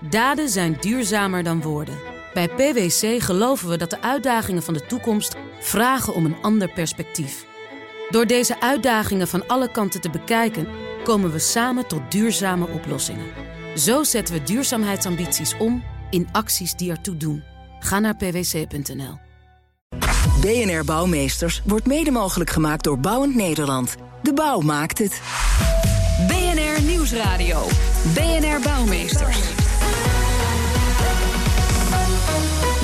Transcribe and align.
Daden 0.00 0.48
zijn 0.48 0.76
duurzamer 0.80 1.42
dan 1.42 1.62
woorden. 1.62 1.98
Bij 2.34 2.48
PwC 2.48 3.22
geloven 3.22 3.68
we 3.68 3.76
dat 3.76 3.90
de 3.90 4.02
uitdagingen 4.02 4.62
van 4.62 4.74
de 4.74 4.86
toekomst 4.86 5.36
vragen 5.60 6.14
om 6.14 6.24
een 6.24 6.36
ander 6.42 6.72
perspectief. 6.72 7.46
Door 8.10 8.26
deze 8.26 8.60
uitdagingen 8.60 9.28
van 9.28 9.46
alle 9.46 9.70
kanten 9.70 10.00
te 10.00 10.10
bekijken, 10.10 10.68
komen 11.04 11.32
we 11.32 11.38
samen 11.38 11.86
tot 11.86 12.10
duurzame 12.10 12.68
oplossingen. 12.68 13.26
Zo 13.76 14.04
zetten 14.04 14.34
we 14.34 14.42
duurzaamheidsambities 14.42 15.56
om 15.56 15.82
in 16.10 16.28
acties 16.32 16.74
die 16.74 16.90
ertoe 16.90 17.16
doen. 17.16 17.42
Ga 17.80 17.98
naar 17.98 18.16
pwc.nl. 18.16 19.18
BNR 20.40 20.84
Bouwmeesters 20.84 21.62
wordt 21.64 21.86
mede 21.86 22.10
mogelijk 22.10 22.50
gemaakt 22.50 22.84
door 22.84 22.98
Bouwend 22.98 23.34
Nederland. 23.34 23.96
De 24.22 24.32
bouw 24.32 24.60
maakt 24.60 24.98
het. 24.98 25.20
BNR 26.26 26.82
Nieuwsradio. 26.82 27.66
BNR 28.14 28.60
Bouwmeesters. 28.62 29.67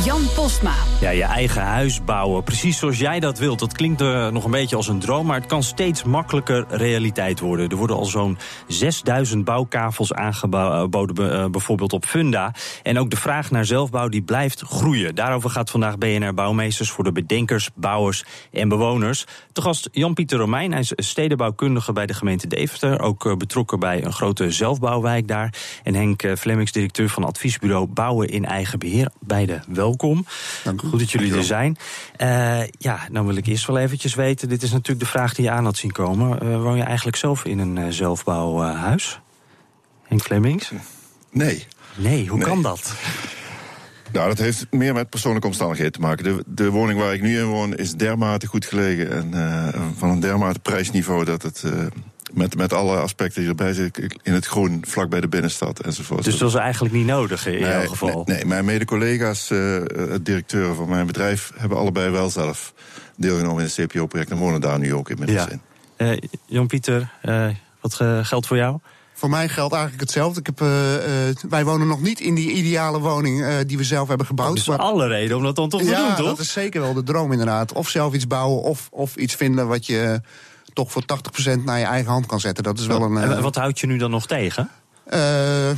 Jan 0.05 0.23
Postma. 0.35 0.75
Ja, 1.01 1.11
je 1.11 1.23
eigen 1.23 1.63
huis 1.63 2.05
bouwen, 2.05 2.43
precies 2.43 2.79
zoals 2.79 2.99
jij 2.99 3.21
dat 3.21 3.39
wilt. 3.39 3.59
Dat 3.59 3.73
klinkt 3.73 4.01
nog 4.31 4.45
een 4.45 4.51
beetje 4.51 4.77
als 4.77 4.89
een 4.89 4.99
droom, 4.99 5.27
maar 5.27 5.37
het 5.37 5.47
kan 5.47 5.63
steeds 5.63 6.03
makkelijker 6.03 6.65
realiteit 6.69 7.41
worden. 7.41 7.69
Er 7.69 7.77
worden 7.77 7.97
al 7.97 8.05
zo'n 8.05 8.39
6000 8.69 9.45
bouwkavels 9.45 10.13
aangeboden, 10.13 11.33
uh, 11.33 11.47
bijvoorbeeld 11.51 11.93
op 11.93 12.05
Funda. 12.05 12.55
En 12.83 12.99
ook 12.99 13.11
de 13.11 13.17
vraag 13.17 13.51
naar 13.51 13.65
zelfbouw 13.65 14.09
die 14.09 14.23
blijft 14.23 14.61
groeien. 14.61 15.15
Daarover 15.15 15.51
gaat 15.51 15.71
vandaag 15.71 15.99
BNR 15.99 16.35
Bouwmeesters 16.35 16.91
voor 16.91 17.05
de 17.05 17.13
bedenkers, 17.13 17.71
bouwers 17.75 18.25
en 18.53 18.69
bewoners. 18.69 19.25
Te 19.53 19.63
gast 19.63 19.89
Jan-Pieter 19.93 20.39
Romein, 20.39 20.73
hij 20.73 20.81
is 20.81 20.93
stedenbouwkundige 20.97 21.93
bij 21.93 22.07
de 22.07 22.15
gemeente 22.15 22.47
Deventer. 22.47 23.01
Ook 23.01 23.25
uh, 23.25 23.37
betrokken 23.37 23.79
bij 23.79 24.05
een 24.05 24.13
grote 24.13 24.51
zelfbouwwijk 24.51 25.29
daar. 25.29 25.55
En 25.83 25.95
Henk 25.95 26.39
Flemmings, 26.39 26.73
directeur 26.73 27.09
van 27.09 27.25
adviesbureau 27.25 27.87
Bouwen 27.87 28.29
in 28.29 28.45
Eigen 28.45 28.79
Beheer. 28.79 29.11
Beide 29.21 29.63
welkom. 29.99 30.27
Dank 30.65 30.83
u. 30.83 30.89
Goed 30.89 30.99
dat 30.99 31.11
jullie 31.11 31.35
er 31.37 31.45
zijn. 31.45 31.77
Uh, 32.23 32.67
ja, 32.79 32.99
dan 33.13 33.27
wil 33.27 33.37
ik 33.37 33.47
eerst 33.47 33.67
wel 33.67 33.79
eventjes 33.79 34.15
weten. 34.15 34.49
Dit 34.49 34.63
is 34.63 34.71
natuurlijk 34.73 35.01
de 35.01 35.07
vraag 35.07 35.35
die 35.35 35.45
je 35.45 35.51
aan 35.51 35.65
had 35.65 35.77
zien 35.77 35.93
komen. 35.93 36.47
Uh, 36.47 36.63
woon 36.63 36.77
je 36.77 36.83
eigenlijk 36.83 37.17
zelf 37.17 37.45
in 37.45 37.59
een 37.59 37.77
uh, 37.77 37.87
zelfbouwhuis? 37.89 39.21
Henk 40.03 40.23
Flemings? 40.23 40.73
Nee. 41.31 41.67
Nee, 41.95 42.29
hoe 42.29 42.39
Nee. 42.39 42.47
kan 42.47 42.63
dat? 42.63 42.95
Nou, 44.13 44.29
dat 44.29 44.39
heeft 44.39 44.67
meer 44.71 44.95
met 44.95 45.11
persoonlijke 45.11 45.47
omstandigheden 45.47 45.93
te 45.93 46.01
maken. 46.01 46.25
De, 46.25 46.45
de 46.47 46.71
woning 46.71 46.99
waar 46.99 47.15
ik 47.15 47.23
nu 47.23 47.39
in 47.39 47.47
woon 47.47 47.75
is 47.75 47.93
dermate 47.93 48.47
goed 48.47 48.65
gelegen 48.65 49.13
en 49.13 49.35
eh, 49.35 49.81
van 49.97 50.11
een 50.11 50.21
dermate 50.21 50.59
prijsniveau 50.59 51.25
dat 51.25 51.43
het. 51.43 51.65
Eh, 52.35 52.39
met, 52.41 52.57
met 52.57 52.73
alle 52.73 52.97
aspecten 52.97 53.41
die 53.41 53.51
erbij 53.51 53.73
zitten, 53.73 54.17
in 54.23 54.33
het 54.33 54.47
groen, 54.47 54.85
vlak 54.87 55.09
bij 55.09 55.21
de 55.21 55.29
binnenstad 55.29 55.81
enzovoort. 55.81 56.25
Dus 56.25 56.39
dat 56.39 56.49
is 56.49 56.55
eigenlijk 56.55 56.95
niet 56.95 57.07
nodig 57.07 57.47
in 57.47 57.53
nee, 57.53 57.61
jouw 57.61 57.87
geval? 57.87 58.23
Nee, 58.27 58.37
nee, 58.37 58.45
mijn 58.45 58.65
mede-collega's, 58.65 59.51
uh, 59.51 59.83
directeuren 60.23 60.77
van 60.77 60.89
mijn 60.89 61.07
bedrijf, 61.07 61.53
hebben 61.57 61.79
allebei 61.79 62.11
wel 62.11 62.31
zelf 62.31 62.75
deelgenomen 63.17 63.63
in 63.63 63.71
het 63.75 63.91
CPO-project 63.91 64.31
en 64.31 64.37
wonen 64.37 64.61
daar 64.61 64.79
nu 64.79 64.95
ook 64.95 65.11
inmiddels 65.11 65.45
Ja. 65.45 65.51
in. 65.51 65.61
Uh, 65.97 66.19
Jan-Pieter, 66.47 67.11
uh, 67.23 67.49
wat 67.81 67.95
geldt 68.23 68.47
voor 68.47 68.57
jou? 68.57 68.79
Voor 69.17 69.31
mij 69.31 69.49
geldt 69.49 69.73
eigenlijk 69.73 70.03
hetzelfde. 70.03 70.41
Ik 70.41 70.47
heb, 70.47 70.61
uh, 70.61 70.95
uh, 70.95 71.35
wij 71.49 71.65
wonen 71.65 71.87
nog 71.87 72.01
niet 72.01 72.21
in 72.21 72.35
die 72.35 72.51
ideale 72.51 72.99
woning 72.99 73.41
uh, 73.41 73.55
die 73.67 73.77
we 73.77 73.85
zelf 73.85 74.09
hebben 74.09 74.27
gebouwd. 74.27 74.55
Dus 74.55 74.67
maar... 74.67 74.79
alle 74.79 75.07
reden 75.07 75.37
om 75.37 75.43
dat 75.43 75.57
dan 75.57 75.69
toch 75.69 75.83
te 75.83 75.89
ja, 75.89 76.07
doen, 76.07 76.17
toch? 76.17 76.27
dat 76.27 76.39
is 76.39 76.53
zeker 76.53 76.81
wel 76.81 76.95
de 76.95 77.03
droom 77.03 77.33
inderdaad. 77.33 77.73
Of 77.73 77.89
zelf 77.89 78.15
iets 78.15 78.27
bouwen 78.27 78.63
of, 78.63 78.89
of 78.91 79.17
iets 79.17 79.35
vinden 79.35 79.69
wat 79.69 79.87
je 79.87 80.21
toch 80.75 80.93
voor 80.93 81.03
80% 81.03 81.65
naar 81.65 81.79
je 81.79 81.85
eigen 81.85 82.13
hand 82.13 82.27
kan 82.27 82.41
zetten. 82.41 82.65
Dat 82.65 82.79
is 82.79 82.87
wel 82.87 83.03
een. 83.03 83.17
En 83.17 83.43
wat 83.43 83.55
houdt 83.55 83.81
je 83.81 83.87
nu 83.87 83.97
dan 83.97 84.11
nog 84.11 84.27
tegen? 84.27 84.71
Uh, 85.13 85.71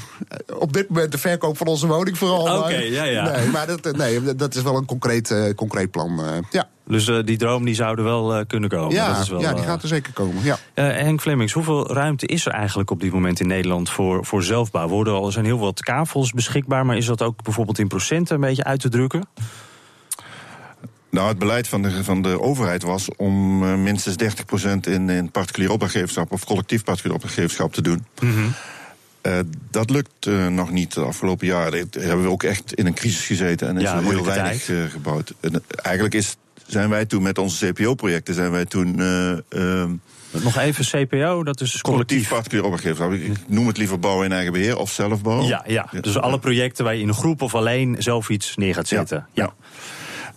op 0.58 0.72
dit 0.72 0.88
moment 0.88 1.12
de 1.12 1.18
verkoop 1.18 1.56
van 1.56 1.66
onze 1.66 1.86
woning 1.86 2.18
vooral. 2.18 2.40
Oké, 2.40 2.56
okay, 2.56 2.90
ja, 2.90 3.04
ja. 3.04 3.30
Nee, 3.30 3.48
maar 3.48 3.66
dat, 3.66 3.96
nee, 3.96 4.34
dat 4.34 4.54
is 4.54 4.62
wel 4.62 4.76
een 4.76 4.84
concreet, 4.84 5.30
uh, 5.30 5.54
concreet 5.54 5.90
plan. 5.90 6.20
Uh, 6.20 6.26
ja. 6.50 6.68
Dus 6.88 7.04
die 7.24 7.36
droom 7.36 7.64
die 7.64 7.74
zou 7.74 7.98
er 7.98 8.04
wel 8.04 8.46
kunnen 8.46 8.68
komen? 8.68 8.94
Ja, 8.94 9.12
dat 9.12 9.22
is 9.22 9.28
wel, 9.28 9.40
ja 9.40 9.52
die 9.54 9.64
gaat 9.64 9.82
er 9.82 9.88
zeker 9.88 10.12
komen. 10.12 10.42
Ja. 10.42 10.58
Henk 10.74 11.20
Flemings, 11.20 11.52
hoeveel 11.52 11.92
ruimte 11.92 12.26
is 12.26 12.46
er 12.46 12.52
eigenlijk 12.52 12.90
op 12.90 13.00
dit 13.00 13.12
moment 13.12 13.40
in 13.40 13.46
Nederland 13.46 13.90
voor, 13.90 14.24
voor 14.24 14.42
zelfbouw? 14.42 14.88
Worden 14.88 15.14
al, 15.14 15.26
er 15.26 15.32
zijn 15.32 15.44
heel 15.44 15.58
wat 15.58 15.80
kavels 15.80 16.32
beschikbaar, 16.32 16.86
maar 16.86 16.96
is 16.96 17.06
dat 17.06 17.22
ook 17.22 17.42
bijvoorbeeld 17.42 17.78
in 17.78 17.88
procenten 17.88 18.34
een 18.34 18.40
beetje 18.40 18.64
uit 18.64 18.80
te 18.80 18.88
drukken? 18.88 19.28
Nou, 21.10 21.28
het 21.28 21.38
beleid 21.38 21.68
van 21.68 21.82
de, 21.82 22.04
van 22.04 22.22
de 22.22 22.40
overheid 22.40 22.82
was 22.82 23.08
om 23.16 23.62
uh, 23.62 23.74
minstens 23.74 24.16
30% 24.22 24.26
in, 24.80 25.10
in 25.10 25.30
particulier 25.30 25.70
opdrachtgeverschap 25.70 26.32
of 26.32 26.44
collectief 26.44 26.84
particulier 26.84 27.14
opdrachtgeverschap 27.14 27.72
te 27.72 27.82
doen. 27.82 28.06
Mm 28.22 28.30
-hmm. 28.32 28.54
uh, 29.22 29.38
dat 29.70 29.90
lukt 29.90 30.26
uh, 30.26 30.46
nog 30.46 30.70
niet 30.70 30.94
de 30.94 31.00
afgelopen 31.00 31.46
jaren. 31.46 31.88
Hebben 31.90 32.22
we 32.22 32.30
ook 32.30 32.42
echt 32.42 32.74
in 32.74 32.86
een 32.86 32.94
crisis 32.94 33.26
gezeten 33.26 33.68
en 33.68 33.76
is 33.76 33.82
ja, 33.82 33.96
er 33.96 34.04
heel 34.04 34.24
weinig 34.24 34.70
gebouwd. 34.92 35.34
En, 35.40 35.62
eigenlijk 35.82 36.14
is, 36.14 36.36
zijn 36.66 36.88
wij 36.88 37.06
toen 37.06 37.22
met 37.22 37.38
onze 37.38 37.72
CPO-projecten 37.72 38.34
zijn 38.34 38.50
wij 38.50 38.64
toen. 38.64 39.00
ehm, 39.48 39.90
nog 40.30 40.56
even 40.56 40.84
CPO, 40.84 41.44
dat 41.44 41.60
is 41.60 41.80
collectief, 41.80 41.82
collectief 41.82 42.28
particulier 42.28 42.64
opdrachtgeverschap. 42.64 43.12
Ik 43.12 43.48
noem 43.48 43.66
het 43.66 43.76
liever 43.76 43.98
bouwen 43.98 44.24
in 44.24 44.32
eigen 44.32 44.52
beheer 44.52 44.78
of 44.78 44.90
zelfbouw. 44.90 45.42
Ja, 45.42 45.64
ja. 45.66 45.88
dus 46.00 46.18
alle 46.18 46.38
projecten 46.38 46.84
waar 46.84 46.94
je 46.94 47.02
in 47.02 47.08
een 47.08 47.14
groep 47.14 47.42
of 47.42 47.54
alleen 47.54 47.96
zelf 47.98 48.28
iets 48.28 48.56
neer 48.56 48.74
gaat 48.74 48.88
zetten. 48.88 49.26
ja. 49.32 49.42
ja. 49.42 49.54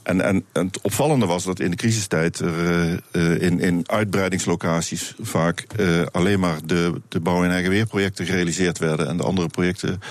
En, 0.03 0.21
en, 0.21 0.45
en, 0.51 0.65
het 0.65 0.81
opvallende 0.81 1.25
was 1.25 1.43
dat 1.43 1.59
in 1.59 1.71
de 1.71 1.77
crisistijd 1.77 2.39
er 2.39 3.01
uh, 3.11 3.41
in, 3.41 3.59
in 3.59 3.83
uitbreidingslocaties 3.85 5.15
vaak 5.21 5.65
uh, 5.79 6.01
alleen 6.11 6.39
maar 6.39 6.59
de, 6.65 7.01
de 7.09 7.19
bouw- 7.19 7.43
en 7.43 7.51
eigen 7.51 7.69
weerprojecten 7.69 8.25
gerealiseerd 8.25 8.77
werden 8.77 9.07
en 9.07 9.17
de 9.17 9.23
andere 9.23 9.47
projecten 9.47 10.01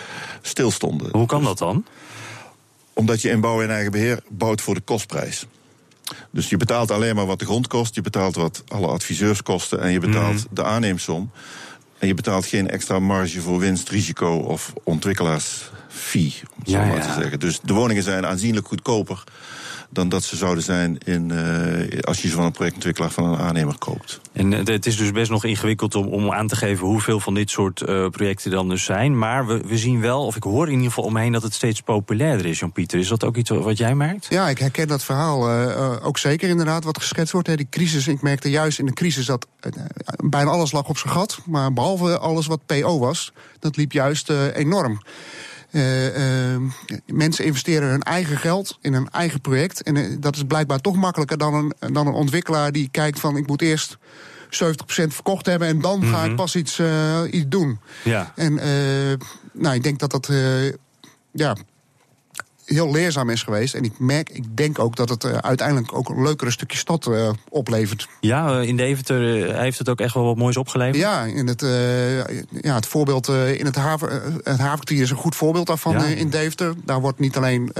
stilstonden. 0.42 1.08
Hoe 1.12 1.26
kan 1.26 1.44
dat 1.44 1.58
dan? 1.58 1.84
Omdat 2.92 3.22
je 3.22 3.30
in 3.30 3.40
bouw- 3.40 3.62
en 3.62 3.70
eigen 3.70 3.92
beheer 3.92 4.20
bouwt 4.28 4.60
voor 4.60 4.74
de 4.74 4.80
kostprijs. 4.80 5.46
Dus 6.30 6.48
je 6.48 6.56
betaalt 6.56 6.90
alleen 6.90 7.14
maar 7.14 7.26
wat 7.26 7.38
de 7.38 7.44
grond 7.44 7.66
kost, 7.66 7.94
je 7.94 8.00
betaalt 8.00 8.34
wat 8.34 8.62
alle 8.68 8.86
adviseurs 8.86 9.42
kosten 9.42 9.80
en 9.80 9.90
je 9.90 9.98
betaalt 9.98 10.36
mm. 10.36 10.46
de 10.50 10.64
aanneemsom. 10.64 11.30
En 11.98 12.06
je 12.06 12.14
betaalt 12.14 12.46
geen 12.46 12.70
extra 12.70 12.98
marge 12.98 13.40
voor 13.40 13.58
winst, 13.58 13.88
risico 13.88 14.36
of 14.36 14.72
ontwikkelaarsfee, 16.08 16.42
om 16.54 16.60
het 16.60 16.70
ja, 16.70 16.80
zo 16.80 16.86
maar 16.86 16.96
ja. 16.96 17.14
te 17.14 17.20
zeggen. 17.20 17.40
Dus 17.40 17.60
de 17.62 17.72
woningen 17.72 18.02
zijn 18.02 18.26
aanzienlijk 18.26 18.66
goedkoper 18.66 19.24
dan 19.90 20.08
dat 20.08 20.24
ze 20.24 20.36
zouden 20.36 20.64
zijn 20.64 20.98
in, 20.98 21.30
uh, 21.32 22.00
als 22.00 22.22
je 22.22 22.28
ze 22.28 22.34
van 22.34 22.44
een 22.44 22.52
projectontwikkelaar 22.52 23.10
van 23.10 23.24
een 23.24 23.38
aannemer 23.38 23.78
koopt. 23.78 24.20
En 24.32 24.52
uh, 24.52 24.64
het 24.64 24.86
is 24.86 24.96
dus 24.96 25.12
best 25.12 25.30
nog 25.30 25.44
ingewikkeld 25.44 25.94
om, 25.94 26.06
om 26.06 26.32
aan 26.32 26.46
te 26.46 26.56
geven 26.56 26.86
hoeveel 26.86 27.20
van 27.20 27.34
dit 27.34 27.50
soort 27.50 27.80
uh, 27.80 28.08
projecten 28.08 28.50
dan 28.50 28.68
dus 28.68 28.84
zijn. 28.84 29.18
Maar 29.18 29.46
we, 29.46 29.60
we 29.66 29.78
zien 29.78 30.00
wel, 30.00 30.26
of 30.26 30.36
ik 30.36 30.42
hoor 30.42 30.66
in 30.66 30.72
ieder 30.72 30.86
geval 30.86 31.04
omheen 31.04 31.32
dat 31.32 31.42
het 31.42 31.54
steeds 31.54 31.80
populairder 31.80 32.46
is, 32.46 32.58
Jan-Pieter. 32.58 32.98
Is 32.98 33.08
dat 33.08 33.24
ook 33.24 33.36
iets 33.36 33.50
wat 33.50 33.78
jij 33.78 33.94
merkt? 33.94 34.26
Ja, 34.30 34.48
ik 34.48 34.58
herken 34.58 34.88
dat 34.88 35.04
verhaal 35.04 35.50
ook 36.00 36.18
zeker 36.18 36.48
inderdaad 36.48 36.84
wat 36.84 36.98
geschetst 36.98 37.32
wordt. 37.32 37.48
Hè. 37.48 37.56
Die 37.56 37.66
crisis, 37.70 38.08
ik 38.08 38.22
merkte 38.22 38.50
juist 38.50 38.78
in 38.78 38.86
de 38.86 38.92
crisis 38.92 39.26
dat 39.26 39.46
bijna 40.24 40.50
alles 40.50 40.72
lag 40.72 40.88
op 40.88 40.98
zijn 40.98 41.12
gat. 41.12 41.38
Maar 41.46 41.72
behalve 41.72 42.18
alles 42.18 42.46
wat 42.46 42.66
PO 42.66 42.98
was, 42.98 43.32
dat 43.58 43.76
liep 43.76 43.92
juist 43.92 44.30
enorm. 44.54 45.00
Uh, 45.70 46.52
uh, 46.54 46.62
mensen 47.06 47.44
investeren 47.44 47.88
hun 47.88 48.02
eigen 48.02 48.36
geld 48.36 48.78
in 48.80 48.94
een 48.94 49.10
eigen 49.10 49.40
project. 49.40 49.82
En 49.82 49.96
uh, 49.96 50.16
dat 50.20 50.36
is 50.36 50.42
blijkbaar 50.42 50.80
toch 50.80 50.96
makkelijker 50.96 51.38
dan 51.38 51.54
een, 51.54 51.92
dan 51.92 52.06
een 52.06 52.12
ontwikkelaar 52.12 52.72
die 52.72 52.88
kijkt 52.90 53.20
van 53.20 53.36
ik 53.36 53.46
moet 53.46 53.62
eerst 53.62 53.96
70% 53.96 53.98
verkocht 54.88 55.46
hebben 55.46 55.68
en 55.68 55.80
dan 55.80 55.96
mm 55.96 56.04
-hmm. 56.04 56.12
ga 56.12 56.24
ik 56.24 56.36
pas 56.36 56.56
iets, 56.56 56.80
iets 57.30 57.48
doen. 57.48 57.78
Ja. 58.04 58.32
En 58.34 58.54
nou, 59.52 59.74
ik 59.74 59.82
denk 59.82 59.98
dat 59.98 60.10
dat 60.10 60.30
ja, 61.30 61.56
heel 62.68 62.90
leerzaam 62.92 63.30
is 63.30 63.42
geweest. 63.42 63.74
En 63.74 63.84
ik 63.84 63.98
merk, 63.98 64.30
ik 64.30 64.56
denk 64.56 64.78
ook 64.78 64.96
dat 64.96 65.08
het 65.08 65.24
uh, 65.24 65.32
uiteindelijk 65.32 65.94
ook 65.94 66.08
een 66.08 66.22
leukere 66.22 66.50
stukje 66.50 66.78
stad 66.78 67.06
uh, 67.06 67.30
oplevert. 67.48 68.08
Ja, 68.20 68.60
in 68.60 68.76
Deventer 68.76 69.20
heeft 69.56 69.78
het 69.78 69.88
ook 69.88 70.00
echt 70.00 70.14
wel 70.14 70.24
wat 70.24 70.36
moois 70.36 70.56
opgeleverd. 70.56 70.96
Ja, 70.96 71.24
in 71.24 71.46
het, 71.46 71.60
ja, 72.60 72.74
het 72.74 72.86
voorbeeld 72.86 73.28
in 73.28 73.64
het, 73.66 73.76
haven, 73.76 74.22
het 74.34 74.58
havenkwartier 74.58 75.02
is 75.02 75.10
een 75.10 75.16
goed 75.16 75.36
voorbeeld 75.36 75.66
daarvan 75.66 75.92
Ja. 75.92 76.04
in 76.04 76.30
Deventer. 76.30 76.74
Daar 76.84 77.00
wordt 77.00 77.18
niet 77.18 77.36
alleen 77.36 77.70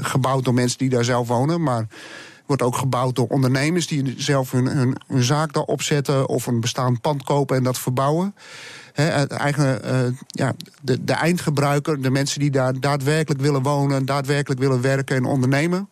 gebouwd 0.00 0.44
door 0.44 0.54
mensen 0.54 0.78
die 0.78 0.88
daar 0.88 1.04
zelf 1.04 1.28
wonen, 1.28 1.62
maar 1.62 1.86
wordt 2.46 2.62
ook 2.62 2.76
gebouwd 2.76 3.16
door 3.16 3.26
ondernemers 3.26 3.86
die 3.86 4.14
zelf 4.16 4.50
hun, 4.50 4.66
hun, 4.66 4.96
hun 5.06 5.22
zaak 5.22 5.52
daar 5.52 5.62
opzetten 5.62 6.28
of 6.28 6.46
een 6.46 6.60
bestaand 6.60 7.00
pand 7.00 7.22
kopen 7.22 7.56
en 7.56 7.62
dat 7.62 7.78
verbouwen. 7.78 8.34
He, 8.94 9.02
het 9.02 9.30
eigen, 9.30 9.80
uh, 9.84 10.16
ja, 10.26 10.52
de, 10.82 11.04
de 11.04 11.12
eindgebruiker, 11.12 12.02
de 12.02 12.10
mensen 12.10 12.40
die 12.40 12.50
daar 12.50 12.80
daadwerkelijk 12.80 13.40
willen 13.40 13.62
wonen, 13.62 14.06
daadwerkelijk 14.06 14.60
willen 14.60 14.80
werken 14.80 15.16
en 15.16 15.24
ondernemen. 15.24 15.88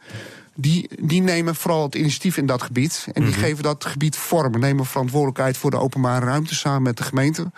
Die, 0.54 0.88
die 1.00 1.22
nemen 1.22 1.54
vooral 1.54 1.82
het 1.82 1.94
initiatief 1.94 2.36
in 2.36 2.46
dat 2.46 2.62
gebied. 2.62 3.06
En 3.12 3.22
die 3.22 3.30
Mhm. 3.32 3.40
geven 3.40 3.62
dat 3.62 3.84
gebied 3.84 4.16
vorm. 4.16 4.58
Nemen 4.58 4.84
verantwoordelijkheid 4.86 5.56
voor 5.56 5.70
de 5.70 5.78
openbare 5.78 6.26
ruimte 6.26 6.54
samen 6.54 6.82
met 6.82 6.96
de 6.96 7.02
gemeente. 7.02 7.50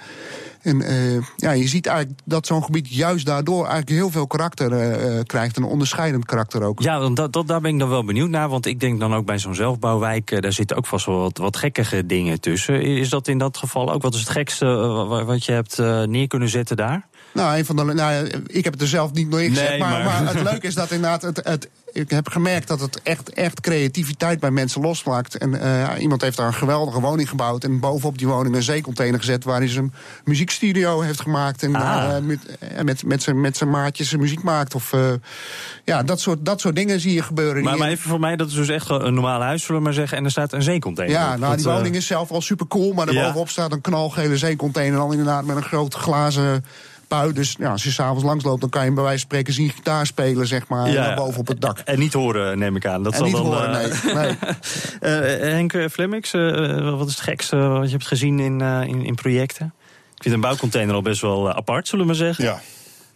En 0.65 0.81
uh, 0.81 1.23
ja, 1.37 1.51
je 1.51 1.69
ziet 1.69 1.87
eigenlijk 1.87 2.21
dat 2.25 2.47
zo'n 2.47 2.65
gebied 2.65 2.95
juist 2.95 3.27
daardoor 3.27 3.61
eigenlijk 3.61 3.89
heel 3.89 4.11
veel 4.11 4.27
karakter 4.27 4.73
uh, 4.73 5.21
krijgt. 5.23 5.57
Een 5.57 5.65
onderscheidend 5.65 6.25
karakter 6.25 6.63
ook. 6.63 6.81
Ja, 6.81 6.99
want 7.01 7.17
dat, 7.17 7.33
dat, 7.33 7.47
daar 7.49 7.61
ben 7.61 7.73
ik 7.73 7.79
dan 7.79 7.89
wel 7.89 8.05
benieuwd 8.05 8.29
naar. 8.29 8.49
Want 8.49 8.67
ik 8.67 8.81
denk 8.81 9.01
dan 9.01 9.15
ook 9.15 9.27
bij 9.27 9.39
zo'n 9.39 9.55
zelfbouwwijk, 9.55 10.31
eh, 10.31 10.41
daar 10.41 10.53
zitten 10.53 10.77
ook 10.77 10.87
vast 10.87 11.07
wel 11.07 11.19
wat, 11.19 11.39
wat 11.39 11.57
gekkige 11.57 12.07
dingen 12.07 12.41
tussen. 12.41 12.83
Is 12.83 13.09
dat 13.09 13.29
in 13.29 13.39
dat 13.39 13.57
geval 13.57 13.93
ook? 13.93 14.03
Wat 14.03 14.15
is 14.15 14.21
het 14.21 14.29
gekste 14.29 14.67
eh, 14.67 15.25
wat 15.25 15.45
je 15.45 15.53
hebt 15.53 15.79
eh, 15.79 16.03
neer 16.03 16.27
kunnen 16.27 16.49
zetten 16.49 16.77
daar? 16.77 17.07
Nou, 17.33 17.59
een 17.59 17.65
van 17.65 17.77
de, 17.77 17.85
nou, 17.85 18.27
ik 18.47 18.65
heb 18.65 18.73
het 18.73 18.83
er 18.83 18.89
zelf 18.89 19.13
niet 19.13 19.35
in 19.35 19.49
gezet. 19.51 19.69
Nee, 19.69 19.79
maar, 19.79 19.91
maar- 19.91 20.23
maar... 20.23 20.35
het 20.35 20.43
leuke 20.43 20.67
is 20.67 20.75
dat 20.75 20.91
inderdaad. 20.91 21.23
Het, 21.23 21.41
het, 21.45 21.69
ik 21.95 22.11
heb 22.11 22.29
gemerkt 22.29 22.69
dat 22.69 22.81
het 22.81 23.01
echt, 23.03 23.33
echt 23.33 23.61
creativiteit 23.61 24.41
bij 24.41 24.51
mensen 24.51 24.81
losmaakt. 24.81 25.37
En 25.39 25.61
eh, 25.61 26.03
iemand 26.03 26.21
heeft 26.23 26.37
daar 26.37 26.47
een 26.47 26.55
geweldige 26.55 27.01
woning 27.01 27.29
gebouwd. 27.29 27.65
En 27.65 27.81
bovenop 27.81 28.19
die 28.19 28.27
woning 28.27 28.55
een 28.55 28.63
zeecontainer 28.63 29.19
gezet. 29.21 29.45
waar 29.45 29.59
hij 29.59 29.69
zijn 29.69 29.95
muziekstudio 30.25 31.01
heeft 31.01 31.21
gemaakt. 31.21 31.63
En 31.63 31.75
Ah. 31.75 32.17
eh, 32.17 32.23
met, 32.23 32.39
eh, 32.59 32.83
met, 32.83 33.05
met, 33.05 33.23
zijn, 33.23 33.41
met 33.41 33.57
zijn 33.57 33.71
maatjes 33.71 34.09
zijn 34.09 34.21
muziek 34.21 34.43
maakt. 34.43 34.75
Of 34.75 34.93
ja, 35.85 36.03
dat 36.03 36.21
soort, 36.21 36.45
dat 36.45 36.61
soort 36.61 36.77
dingen 36.77 37.01
zie 37.01 37.13
je 37.15 37.23
gebeuren. 37.23 37.63
Maar, 37.63 37.79
maar 37.79 37.89
even 37.89 38.09
voor 38.11 38.21
mij, 38.21 38.37
dat 38.37 38.49
is 38.49 38.55
dus 38.55 38.69
echt 38.69 38.89
een 38.91 39.15
normaal 39.15 39.41
huis, 39.41 39.63
zullen 39.63 39.77
we 39.81 39.87
maar 39.87 39.95
zeggen. 39.97 40.19
En 40.19 40.25
er 40.25 40.31
staat 40.31 40.53
een 40.53 40.63
zeecontainer 40.63 41.17
ja, 41.17 41.33
op. 41.33 41.39
nou, 41.39 41.57
die 41.57 41.65
woning 41.65 41.95
is 41.97 42.07
zelf 42.07 42.31
al 42.31 42.41
super 42.41 42.67
cool. 42.67 42.93
Maar 42.93 43.07
Ja. 43.07 43.13
daarbovenop 43.13 43.49
staat 43.49 43.73
een 43.73 43.81
knalgele 43.81 44.37
zeecontainer. 44.37 44.99
Dan 44.99 45.11
inderdaad 45.11 45.45
met 45.45 45.57
een 45.57 45.63
groot 45.63 45.95
glazen 45.95 46.65
pui. 47.15 47.33
Dus 47.33 47.55
ja, 47.59 47.71
als 47.71 47.83
je 47.83 47.91
s'avonds 47.91 48.25
langsloopt, 48.25 48.61
dan 48.61 48.71
kan 48.71 48.81
je 48.81 48.87
hem 48.87 48.95
bij 48.95 49.05
wijze 49.05 49.19
van 49.21 49.29
spreken 49.29 49.53
zien 49.53 49.71
gitaar 49.71 50.07
spelen, 50.07 50.47
zeg 50.47 50.69
maar. 50.69 50.91
Ja. 50.91 51.09
Ja. 51.09 51.15
boven 51.15 51.41
op 51.41 51.47
het 51.47 51.61
dak. 51.61 51.79
En 51.79 51.99
niet 51.99 52.13
horen, 52.13 52.59
neem 52.59 52.77
ik 52.77 52.87
aan. 52.87 53.03
Dat 53.03 53.13
En 53.13 53.19
zal 53.19 53.27
niet 53.27 53.37
dan, 53.37 53.45
horen, 53.45 53.81
eh, 53.81 54.05
nee. 54.05 54.15
nee. 54.15 54.37
eh, 55.41 55.53
Henk 55.53 55.73
eh, 55.73 55.89
Flemmix, 55.89 56.33
eh, 56.33 56.97
wat 56.99 57.09
is 57.09 57.15
het 57.15 57.23
gekste 57.23 57.57
wat 57.57 57.87
je 57.87 57.91
hebt 57.97 58.07
gezien 58.07 58.41
in, 58.41 58.61
eh, 58.61 58.83
in, 58.87 59.05
in 59.05 59.15
projecten? 59.15 59.75
Ik 60.15 60.23
vind 60.23 60.35
een 60.35 60.41
bouwcontainer 60.41 60.95
al 60.95 61.03
best 61.03 61.21
wel 61.21 61.49
eh, 61.49 61.57
apart, 61.57 61.89
zullen 61.89 62.07
we 62.07 62.11
maar 62.11 62.21
zeggen. 62.21 62.45
Ja. 62.45 62.61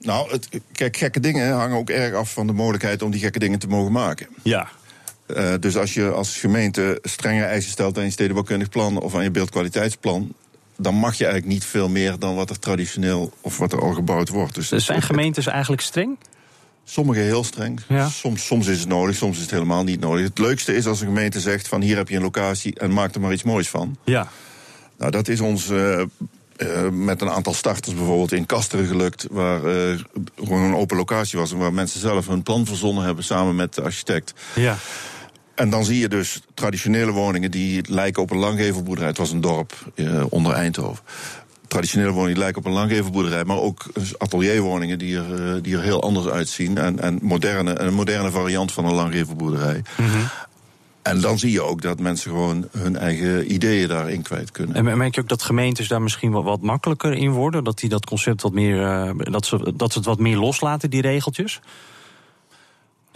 Nou, 0.00 0.30
het, 0.30 0.48
kijk, 0.72 0.96
gekke 0.96 1.20
dingen 1.20 1.52
hangen 1.52 1.76
ook 1.76 1.90
erg 1.90 2.14
af 2.14 2.32
van 2.32 2.46
de 2.46 2.52
mogelijkheid 2.52 3.02
om 3.02 3.10
die 3.10 3.20
gekke 3.20 3.38
dingen 3.38 3.58
te 3.58 3.68
mogen 3.68 3.92
maken. 3.92 4.26
Ja. 4.42 4.68
Eh, 5.26 5.54
dus 5.60 5.76
als 5.76 5.94
je 5.94 6.10
als 6.10 6.36
gemeente 6.36 6.98
strenge 7.02 7.42
eisen 7.42 7.70
stelt 7.70 7.98
aan 7.98 8.04
je 8.04 8.10
stedenbouwkundig 8.10 8.68
plan 8.68 9.00
of 9.00 9.14
aan 9.14 9.22
je 9.22 9.30
beeldkwaliteitsplan, 9.30 10.34
dan 10.80 10.94
mag 10.94 11.14
je 11.14 11.24
eigenlijk 11.24 11.52
niet 11.52 11.64
veel 11.64 11.88
meer 11.88 12.18
dan 12.18 12.34
wat 12.34 12.50
er 12.50 12.58
traditioneel 12.58 13.32
of 13.40 13.58
wat 13.58 13.72
er 13.72 13.80
al 13.80 13.92
gebouwd 13.92 14.28
wordt. 14.28 14.54
Dus 14.54 14.68
Dus 14.68 14.84
zijn 14.84 15.02
gemeentes 15.02 15.46
eigenlijk 15.46 15.82
streng? 15.82 16.18
Sommige 16.84 17.20
heel 17.20 17.44
streng. 17.44 17.80
Ja. 17.88 18.08
Soms, 18.08 18.46
soms 18.46 18.66
is 18.66 18.78
het 18.78 18.88
nodig, 18.88 19.16
soms 19.16 19.36
is 19.36 19.42
het 19.42 19.50
helemaal 19.50 19.84
niet 19.84 20.00
nodig. 20.00 20.24
Het 20.24 20.38
leukste 20.38 20.74
is 20.76 20.86
als 20.86 21.00
een 21.00 21.06
gemeente 21.06 21.40
zegt 21.40 21.68
van 21.68 21.80
hier 21.80 21.96
heb 21.96 22.08
je 22.08 22.16
een 22.16 22.22
locatie 22.22 22.78
en 22.78 22.92
maak 22.92 23.14
er 23.14 23.20
maar 23.20 23.32
iets 23.32 23.42
moois 23.42 23.68
van. 23.68 23.96
Ja. 24.04 24.28
Nou, 24.98 25.10
dat 25.10 25.28
is 25.28 25.40
ons 25.40 25.70
eh, 25.70 26.00
eh, 26.00 26.88
met 26.90 27.20
een 27.20 27.30
aantal 27.30 27.54
starters 27.54 27.94
bijvoorbeeld 27.94 28.32
in 28.32 28.46
Kasteren 28.46 28.86
gelukt, 28.86 29.26
waar 29.30 29.64
eh, 29.64 29.98
gewoon 30.36 30.62
een 30.62 30.74
open 30.76 30.96
locatie 30.96 31.38
was 31.38 31.52
en 31.52 31.58
waar 31.58 31.72
mensen 31.72 32.00
zelf 32.00 32.26
hun 32.26 32.42
plan 32.42 32.66
verzonnen 32.66 33.04
hebben 33.04 33.24
samen 33.24 33.54
met 33.54 33.74
de 33.74 33.82
architect. 33.82 34.34
Ja. 34.54 34.76
En 35.58 35.70
dan 35.70 35.84
zie 35.84 35.98
je 35.98 36.08
dus 36.08 36.40
traditionele 36.54 37.12
woningen 37.12 37.50
die 37.50 37.82
lijken 37.88 38.22
op 38.22 38.30
een 38.30 38.38
langgevelboerderij. 38.38 39.08
Het 39.08 39.18
was 39.18 39.30
een 39.32 39.40
dorp 39.40 39.72
eh, 39.94 40.24
onder 40.28 40.52
Eindhoven. 40.52 41.04
Traditionele 41.66 42.10
woningen 42.10 42.34
die 42.34 42.42
lijken 42.42 42.60
op 42.60 42.66
een 42.66 42.72
langgevelboerderij, 42.72 43.44
maar 43.44 43.58
ook 43.58 43.84
atelierwoningen 44.18 44.98
die 44.98 45.16
er, 45.16 45.54
eh, 45.54 45.62
die 45.62 45.76
er 45.76 45.82
heel 45.82 46.02
anders 46.02 46.26
uitzien. 46.26 46.78
En, 46.78 47.00
en 47.00 47.18
moderne, 47.22 47.78
een 47.78 47.94
moderne 47.94 48.30
variant 48.30 48.72
van 48.72 48.84
een 48.84 48.94
langgevelboerderij. 48.94 49.82
En 51.02 51.20
dan 51.20 51.38
zie 51.38 51.52
je 51.52 51.62
ook 51.62 51.82
dat 51.82 52.00
mensen 52.00 52.30
gewoon 52.30 52.68
hun 52.78 52.96
eigen 52.96 53.52
ideeën 53.52 53.88
daarin 53.88 54.22
kwijt 54.22 54.50
kunnen. 54.50 54.76
En 54.76 54.98
merk 54.98 55.14
je 55.14 55.20
ook 55.20 55.28
dat 55.28 55.42
gemeentes 55.42 55.88
daar 55.88 56.02
misschien 56.02 56.30
wat, 56.30 56.44
wat 56.44 56.60
makkelijker 56.62 57.12
in 57.12 57.30
worden? 57.30 57.64
Dat 57.64 57.78
die 57.78 57.88
dat 57.88 58.06
concept 58.06 58.42
wat 58.42 58.52
meer. 58.52 58.82
eh, 58.82 59.10
dat, 59.32 59.46
ze, 59.46 59.72
dat 59.76 59.92
ze 59.92 59.98
het 59.98 60.06
wat 60.06 60.18
meer 60.18 60.36
loslaten, 60.36 60.90
die 60.90 61.02
regeltjes? 61.02 61.60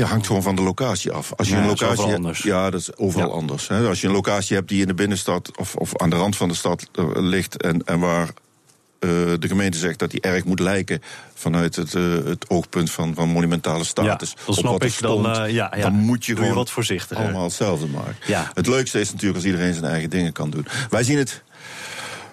Ja, 0.03 0.09
hangt 0.09 0.27
gewoon 0.27 0.43
van 0.43 0.57
de 0.57 0.63
locatie 0.63 1.11
af. 1.13 1.33
Als 1.37 1.49
je 1.49 1.55
Ja, 1.55 1.61
een 1.61 1.67
dat 1.67 1.75
is 1.75 1.81
locatie 1.81 2.03
overal 2.05 2.07
hebt- 2.21 2.25
anders. 2.25 2.43
Ja, 2.43 2.71
dat 2.71 2.81
is 2.81 2.97
overal 2.97 3.29
Ja. 3.29 3.35
anders. 3.35 3.69
Hè. 3.69 3.89
Als 3.89 4.01
je 4.01 4.07
een 4.07 4.13
locatie 4.13 4.57
hebt 4.57 4.69
die 4.69 4.81
in 4.81 4.87
de 4.87 4.95
binnenstad 4.95 5.51
of, 5.59 5.75
of 5.75 5.97
aan 5.97 6.11
de 6.11 6.17
rand 6.17 6.37
van 6.37 6.49
de 6.49 6.55
stad 6.55 6.89
eh, 6.95 7.05
ligt 7.15 7.63
en, 7.63 7.85
en 7.85 7.99
waar 8.01 8.27
eh, 8.29 9.09
de 9.39 9.49
gemeente 9.49 9.79
zegt 9.79 9.99
dat 9.99 10.11
die 10.11 10.21
erg 10.21 10.45
moet 10.45 10.61
lijken 10.61 11.03
vanuit 11.35 11.77
het, 11.77 11.95
eh, 11.95 12.03
het 12.25 12.51
oogpunt 12.51 12.91
van, 12.91 13.15
van 13.15 13.29
monumentale 13.29 13.85
status. 13.85 14.35
Ja, 14.47 14.53
snap 14.53 14.73
wat 14.73 14.83
ik, 14.85 15.01
dan, 15.01 15.21
stond, 15.21 15.37
ja, 15.37 15.51
ja. 15.51 15.71
dan 15.77 15.93
moet 15.93 16.25
je 16.25 16.33
Doe 16.33 16.41
je 16.43 16.49
gewoon 16.49 16.63
wat 16.65 16.71
voorzichtiger. 16.71 17.25
allemaal 17.25 17.43
hetzelfde 17.45 17.87
maken. 17.87 18.17
Ja. 18.27 18.51
Het 18.55 18.67
leukste 18.67 19.01
is 19.01 19.09
natuurlijk 19.11 19.37
als 19.37 19.45
iedereen 19.45 19.73
zijn 19.75 19.85
eigen 19.87 20.11
dingen 20.11 20.33
kan 20.33 20.51
doen. 20.51 20.67
Wij 20.91 21.03
zien 21.03 21.19
het 21.19 21.43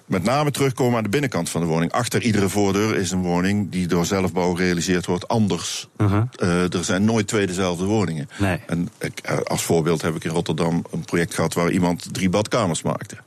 met 0.10 0.24
name 0.24 0.52
terugkomen 0.52 0.98
aan 0.98 1.04
de 1.04 1.10
binnenkant 1.10 1.50
van 1.50 1.62
de 1.62 1.68
woning. 1.68 1.92
Achter 1.92 2.22
iedere 2.22 2.50
voordeur 2.50 2.96
is 2.96 3.12
een 3.12 3.22
woning 3.22 3.72
die 3.72 3.88
door 3.88 4.06
zelfbouw 4.06 4.54
gerealiseerd 4.54 5.06
wordt 5.06 5.28
anders. 5.28 5.88
Eh, 6.36 6.74
er 6.74 6.84
zijn 6.84 7.06
nooit 7.06 7.28
twee 7.28 7.48
dezelfde 7.48 7.86
woningen. 7.86 8.30
Nee. 8.38 8.60
En 8.68 8.90
ik, 9.00 9.20
eh, 9.20 9.38
als 9.38 9.64
voorbeeld 9.64 10.02
heb 10.02 10.16
ik 10.16 10.24
in 10.24 10.32
Rotterdam 10.32 10.86
een 10.92 11.06
project 11.06 11.34
gehad 11.34 11.54
waar 11.54 11.72
iemand 11.72 12.14
drie 12.14 12.30
badkamers 12.30 12.82
maakte. 12.82 13.18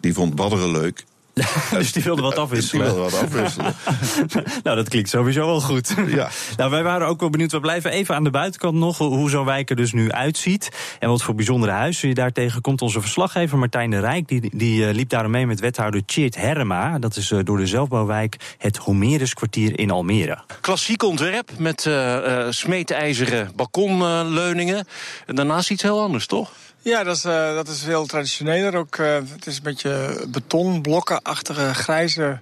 Die 0.00 0.14
vond 0.14 0.34
badderen 0.34 0.70
leuk. 0.70 1.04
dus 1.78 1.92
die 1.92 2.02
wilde 2.02 2.22
wat 2.22 2.32
Die 2.32 2.40
afwisselen. 2.40 2.84
wilde 2.86 3.00
wat 3.00 3.22
afwisselen. 3.22 3.74
nou, 4.64 4.76
dat 4.76 4.88
klinkt 4.88 5.08
sowieso 5.08 5.46
wel 5.46 5.60
goed. 5.60 5.94
Ja. 6.06 6.28
nou, 6.56 6.70
wij 6.70 6.82
waren 6.82 7.06
ook 7.06 7.20
wel 7.20 7.30
benieuwd. 7.30 7.52
We 7.52 7.60
blijven 7.60 7.90
even 7.90 8.14
aan 8.14 8.24
de 8.24 8.30
buitenkant 8.30 8.74
nog. 8.74 8.98
hoe- 8.98 9.30
zo'n 9.30 9.44
wijk 9.44 9.70
er 9.70 9.76
dus 9.76 9.92
nu 9.92 10.10
uitziet. 10.12 10.68
En 10.98 11.08
wat 11.08 11.22
voor 11.22 11.34
bijzondere 11.34 11.72
huizen 11.72 12.08
je 12.08 12.14
daar 12.14 12.32
tegenkomt. 12.32 12.82
Onze 12.82 13.00
verslaggever 13.00 13.58
Martijn 13.58 13.90
de 13.90 13.98
Rijk. 14.00 14.28
Die, 14.28 14.50
die 14.56 14.86
eh, 14.86 14.94
liep 14.94 15.08
daarom 15.08 15.30
mee 15.30 15.46
met 15.46 15.60
wethouder 15.60 16.04
Tjeerd 16.06 16.36
Herma. 16.36 16.98
Dat 16.98 17.16
is 17.16 17.30
eh, 17.30 17.38
door 17.44 17.56
de 17.58 17.66
zelfbouwwijk 17.66 18.36
het 18.58 18.76
Homerus-kwartier 18.76 19.78
in 19.78 19.90
Almere. 19.90 20.38
Klassiek 20.60 21.02
ontwerp 21.02 21.50
met 21.58 21.86
eh 21.86 22.46
eh 22.46 22.52
smeedijzeren 22.52 23.52
balkonleuningen. 23.56 24.86
en 25.26 25.34
daarnaast 25.34 25.70
iets 25.70 25.82
heel 25.82 26.00
anders, 26.00 26.26
toch? 26.26 26.50
Ja, 26.82 27.04
dat 27.04 27.16
is, 27.16 27.24
eh, 27.24 27.54
dat 27.54 27.68
is 27.68 27.82
veel 27.82 28.06
traditioneler. 28.06 28.76
Ook, 28.76 28.96
eh, 28.96 29.14
het 29.14 29.46
is 29.46 29.56
een 29.56 29.62
beetje 29.62 30.24
betonblokkenachtige 30.28 31.74
grijze 31.74 32.40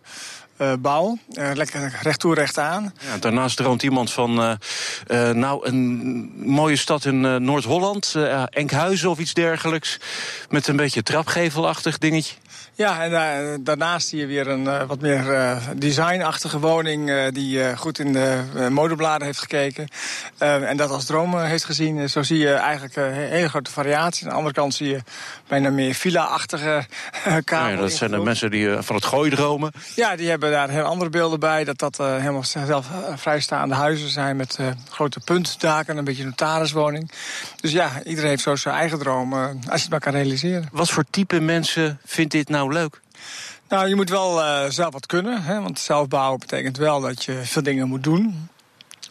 eh, 0.56 0.72
bouw. 0.78 1.18
Lekker 1.32 1.98
recht 2.02 2.20
toe, 2.20 2.34
recht 2.34 2.58
aan. 2.58 2.94
Ja, 3.00 3.18
daarnaast 3.18 3.56
droomt 3.56 3.82
iemand 3.82 4.12
van 4.12 4.58
nou, 5.32 5.66
een 5.66 6.32
mooie 6.36 6.76
stad 6.76 7.04
in 7.04 7.44
Noord-Holland, 7.44 8.14
Enkhuizen 8.50 9.10
of 9.10 9.18
iets 9.18 9.34
dergelijks. 9.34 9.98
Met 10.48 10.68
een 10.68 10.76
beetje 10.76 11.02
trapgevelachtig 11.02 11.98
dingetje. 11.98 12.34
Ja, 12.78 13.02
en 13.02 13.10
daar- 13.10 13.56
daarnaast 13.60 14.08
zie 14.08 14.18
je 14.20 14.26
weer 14.26 14.48
een 14.48 14.66
eh, 14.66 14.82
wat 14.86 15.00
meer 15.00 15.32
eh, 15.34 15.56
designachtige 15.76 16.58
woning... 16.58 17.10
eh, 17.10 17.26
die 17.32 17.62
eh, 17.62 17.78
goed 17.78 17.98
in 17.98 18.12
de 18.12 18.40
eh, 18.56 18.68
modebladen 18.68 19.26
heeft 19.26 19.38
gekeken. 19.38 19.88
Eh, 20.38 20.70
en 20.70 20.76
dat 20.76 20.90
als 20.90 21.04
droom 21.04 21.34
eh, 21.34 21.44
heeft 21.44 21.64
gezien. 21.64 21.98
Eh, 21.98 22.08
zo 22.08 22.22
zie 22.22 22.38
je 22.38 22.52
eigenlijk 22.52 22.96
eh, 22.96 23.04
he- 23.04 23.26
hele 23.26 23.48
grote 23.48 23.70
variaties. 23.70 24.22
Aan 24.22 24.28
de 24.28 24.34
andere 24.34 24.54
kant 24.54 24.74
zie 24.74 24.88
je 24.88 24.98
bijna 25.48 25.70
meer 25.70 25.94
villa-achtige 25.94 26.86
eh, 27.24 27.36
kamer. 27.44 27.70
Ja, 27.70 27.76
dat 27.76 27.92
zijn 27.92 28.10
de 28.10 28.18
mensen 28.18 28.50
die 28.50 28.70
eh, 28.74 28.82
van 28.82 28.96
het 28.96 29.04
gooi 29.04 29.30
dromen. 29.30 29.72
Ja, 29.96 30.16
die 30.16 30.28
hebben 30.28 30.50
daar 30.50 30.68
heel 30.70 30.84
andere 30.84 31.10
beelden 31.10 31.40
bij. 31.40 31.64
Dat 31.64 31.78
dat 31.78 31.98
eh, 32.00 32.16
helemaal 32.16 32.44
zelf 32.44 32.86
eh, 32.90 33.16
vrijstaande 33.16 33.74
huizen 33.74 34.08
zijn 34.08 34.36
met 34.36 34.56
eh, 34.60 34.66
grote 34.90 35.20
puntdaken, 35.20 35.96
een 35.96 36.04
beetje 36.04 36.22
een 36.22 36.28
notariswoning. 36.28 37.10
Dus 37.60 37.72
ja, 37.72 37.90
iedereen 38.04 38.30
heeft 38.30 38.42
zo 38.42 38.56
zijn 38.56 38.74
eigen 38.74 38.98
droom, 38.98 39.32
eh, 39.32 39.44
als 39.48 39.54
je 39.64 39.70
het 39.70 39.90
maar 39.90 40.00
kan 40.00 40.12
realiseren. 40.12 40.68
Wat 40.72 40.90
voor 40.90 41.04
type 41.10 41.40
mensen 41.40 42.00
vindt 42.04 42.32
dit 42.32 42.48
nou 42.48 42.66
leuk? 42.72 43.00
Nou, 43.68 43.88
je 43.88 43.94
moet 43.94 44.10
wel 44.10 44.42
eh, 44.42 44.70
zelf 44.70 44.92
wat 44.92 45.06
kunnen, 45.06 45.42
hè, 45.42 45.60
want 45.60 45.78
zelfbouwen 45.78 46.38
betekent 46.38 46.76
wel 46.76 47.00
dat 47.00 47.24
je 47.24 47.40
veel 47.44 47.62
dingen 47.62 47.88
moet 47.88 48.04
doen. 48.04 48.48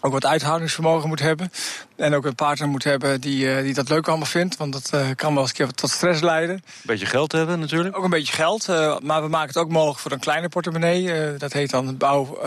Ook 0.01 0.11
wat 0.11 0.25
uithoudingsvermogen 0.25 1.07
moet 1.07 1.19
hebben. 1.19 1.51
En 1.95 2.13
ook 2.15 2.25
een 2.25 2.35
partner 2.35 2.67
moet 2.67 2.83
hebben 2.83 3.21
die, 3.21 3.55
eh, 3.55 3.63
die 3.63 3.73
dat 3.73 3.89
leuk 3.89 4.07
allemaal 4.07 4.25
vindt. 4.25 4.57
Want 4.57 4.73
dat 4.73 4.89
eh, 4.93 5.07
kan 5.15 5.33
wel 5.33 5.41
eens 5.41 5.49
een 5.49 5.57
keer 5.57 5.73
tot 5.73 5.89
stress 5.89 6.21
leiden. 6.21 6.63
Beetje 6.81 7.05
geld 7.05 7.31
hebben 7.31 7.59
natuurlijk. 7.59 7.97
Ook 7.97 8.03
een 8.03 8.09
beetje 8.09 8.33
geld, 8.33 8.69
eh, 8.69 8.97
maar 8.99 9.21
we 9.21 9.27
maken 9.27 9.47
het 9.47 9.57
ook 9.57 9.69
mogelijk 9.69 9.99
voor 9.99 10.11
een 10.11 10.19
kleine 10.19 10.49
portemonnee. 10.49 11.11
Eh, 11.11 11.39
dat 11.39 11.53
heet 11.53 11.69
dan 11.69 11.97
bouw 11.97 12.39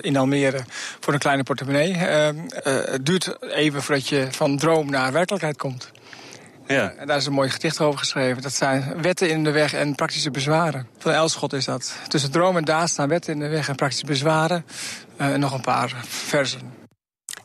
in 0.00 0.16
Almere 0.16 0.64
voor 1.00 1.12
een 1.12 1.18
kleine 1.18 1.42
portemonnee. 1.42 1.94
Het 1.94 3.06
duurt 3.06 3.42
even 3.42 3.82
voordat 3.82 4.08
je 4.08 4.28
van 4.30 4.58
droom 4.58 4.90
naar 4.90 5.12
werkelijkheid 5.12 5.56
komt. 5.56 5.90
Ja. 6.72 6.92
En 6.98 7.06
daar 7.06 7.16
is 7.16 7.26
een 7.26 7.32
mooi 7.32 7.50
gedicht 7.50 7.80
over 7.80 7.98
geschreven. 7.98 8.42
Dat 8.42 8.52
zijn 8.52 9.02
wetten 9.02 9.30
in 9.30 9.44
de 9.44 9.50
weg 9.50 9.74
en 9.74 9.94
praktische 9.94 10.30
bezwaren. 10.30 10.86
Van 10.98 11.12
Elschot 11.12 11.52
is 11.52 11.64
dat. 11.64 11.96
Tussen 12.08 12.30
droom 12.30 12.56
en 12.56 12.64
daad 12.64 12.88
staan 12.88 13.08
wetten 13.08 13.32
in 13.32 13.38
de 13.38 13.48
weg 13.48 13.68
en 13.68 13.74
praktische 13.74 14.06
bezwaren. 14.06 14.64
Eh, 15.16 15.32
en 15.32 15.40
nog 15.40 15.52
een 15.52 15.60
paar 15.60 15.94
versen. 16.06 16.81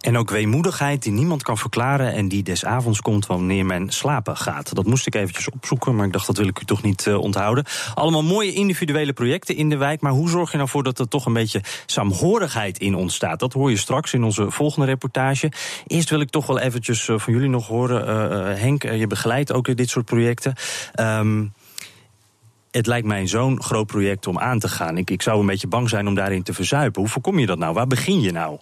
En 0.08 0.18
ook 0.18 0.30
weemoedigheid 0.30 1.04
die 1.04 1.12
niemand 1.12 1.44
kan 1.44 1.58
verklaren 1.58 2.14
en 2.14 2.28
die 2.28 2.44
des 2.44 2.66
avonds 2.66 3.02
komt 3.02 3.26
wanneer 3.26 3.66
men 3.66 3.90
slapen 3.90 4.38
gaat. 4.38 4.76
Dat 4.76 4.86
moest 4.86 5.08
ik 5.08 5.16
eventjes 5.16 5.50
opzoeken, 5.50 5.96
maar 5.96 6.06
ik 6.06 6.14
dacht 6.14 6.28
dat 6.28 6.38
wil 6.38 6.48
ik 6.48 6.60
u 6.62 6.66
toch 6.66 6.82
niet 6.82 7.08
eh, 7.08 7.18
onthouden. 7.18 7.66
Allemaal 7.94 8.24
mooie 8.24 8.54
individuele 8.54 9.14
projecten 9.14 9.56
in 9.56 9.70
de 9.70 9.78
wijk, 9.78 10.02
maar 10.02 10.12
hoe 10.12 10.30
zorg 10.30 10.52
je 10.52 10.58
nou 10.58 10.70
voor 10.70 10.84
dat 10.84 11.00
er 11.00 11.08
toch 11.08 11.26
een 11.26 11.34
beetje 11.34 11.62
saamhorigheid 11.86 12.78
in 12.78 12.96
ontstaat? 12.96 13.40
Dat 13.40 13.54
hoor 13.54 13.70
je 13.70 13.78
straks 13.78 14.14
in 14.14 14.24
onze 14.24 14.52
volgende 14.52 14.86
reportage. 14.86 15.52
Eerst 15.88 16.10
wil 16.10 16.20
ik 16.20 16.30
toch 16.30 16.48
wel 16.48 16.60
eventjes 16.60 17.08
eh, 17.08 17.20
van 17.20 17.34
jullie 17.34 17.50
nog 17.50 17.68
horen, 17.68 18.08
eh, 18.08 18.62
Henk, 18.62 18.84
je 18.84 19.08
begeleidt 19.08 19.54
ook 19.54 19.78
dit 19.78 19.90
soort 19.90 20.06
projecten. 20.06 20.54
Ehm, 20.94 21.46
het 22.72 22.88
lijkt 22.88 23.08
mij 23.08 23.28
zo'n 23.28 23.62
groot 23.64 23.88
project 23.88 24.28
om 24.28 24.40
aan 24.40 24.60
te 24.60 24.68
gaan. 24.68 24.98
Ik, 24.98 25.10
ik 25.10 25.22
zou 25.22 25.40
een 25.40 25.46
beetje 25.46 25.68
bang 25.68 25.90
zijn 25.90 26.08
om 26.08 26.16
daarin 26.16 26.44
te 26.44 26.54
verzuipen. 26.54 27.02
Hoe 27.02 27.10
voorkom 27.10 27.40
je 27.40 27.46
dat 27.46 27.58
nou? 27.58 27.74
Waar 27.74 27.88
begin 27.88 28.22
je 28.22 28.32
nou? 28.32 28.60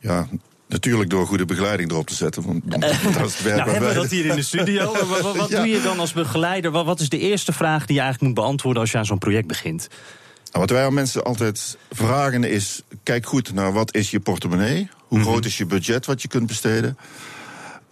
Ja, 0.00 0.28
natuurlijk 0.68 1.10
door 1.10 1.26
goede 1.26 1.44
begeleiding 1.44 1.90
erop 1.90 2.06
te 2.06 2.14
zetten. 2.14 2.42
Want 2.46 2.70
dat 2.70 2.82
is 2.84 2.92
het 3.34 3.42
werk 3.42 3.56
Nou, 3.56 3.70
hebben 3.70 3.88
we 3.88 3.94
dat 3.94 4.10
hier 4.10 4.26
in 4.26 4.34
de 4.36 4.42
studio? 4.42 4.92
wat 5.08 5.20
wat, 5.20 5.36
wat 5.36 5.48
Ja. 5.48 5.56
doe 5.56 5.68
je 5.68 5.82
dan 5.82 5.98
als 5.98 6.12
begeleider? 6.12 6.70
Wat, 6.70 6.84
wat 6.84 7.00
is 7.00 7.08
de 7.08 7.18
eerste 7.18 7.52
vraag 7.52 7.86
die 7.86 7.94
je 7.96 8.00
eigenlijk 8.02 8.32
moet 8.34 8.44
beantwoorden 8.44 8.82
als 8.82 8.90
je 8.90 8.98
aan 8.98 9.04
zo'n 9.06 9.18
project 9.18 9.46
begint? 9.46 9.88
Wat 10.50 10.70
wij 10.70 10.84
aan 10.84 10.94
mensen 10.94 11.24
altijd 11.24 11.76
vragen 11.90 12.44
is: 12.44 12.82
kijk 13.02 13.26
goed 13.26 13.52
naar 13.52 13.72
wat 13.72 13.94
is 13.94 14.10
je 14.10 14.20
portemonnee, 14.20 14.88
hoe 14.98 15.18
Mhm. 15.18 15.26
groot 15.28 15.44
is 15.44 15.58
je 15.58 15.66
budget 15.66 16.06
wat 16.06 16.22
je 16.22 16.28
kunt 16.28 16.46
besteden, 16.46 16.96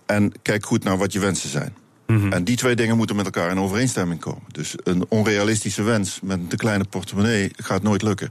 en 0.07 0.33
kijk 0.43 0.67
goed 0.67 0.85
naar 0.85 0.99
wat 0.99 1.13
je 1.13 1.19
wensen 1.19 1.49
zijn. 1.51 1.75
Mhm. 2.07 2.33
En 2.33 2.45
die 2.45 2.57
twee 2.57 2.77
dingen 2.77 2.97
moeten 2.97 3.17
met 3.17 3.25
elkaar 3.25 3.51
in 3.51 3.59
overeenstemming 3.59 4.21
komen. 4.21 4.43
Dus 4.53 4.75
een 4.85 5.05
onrealistische 5.09 5.83
wens 5.83 6.19
met 6.23 6.39
een 6.39 6.47
te 6.49 6.57
kleine 6.57 6.85
portemonnee 6.85 7.51
gaat 7.57 7.83
nooit 7.83 8.03
lukken. 8.03 8.31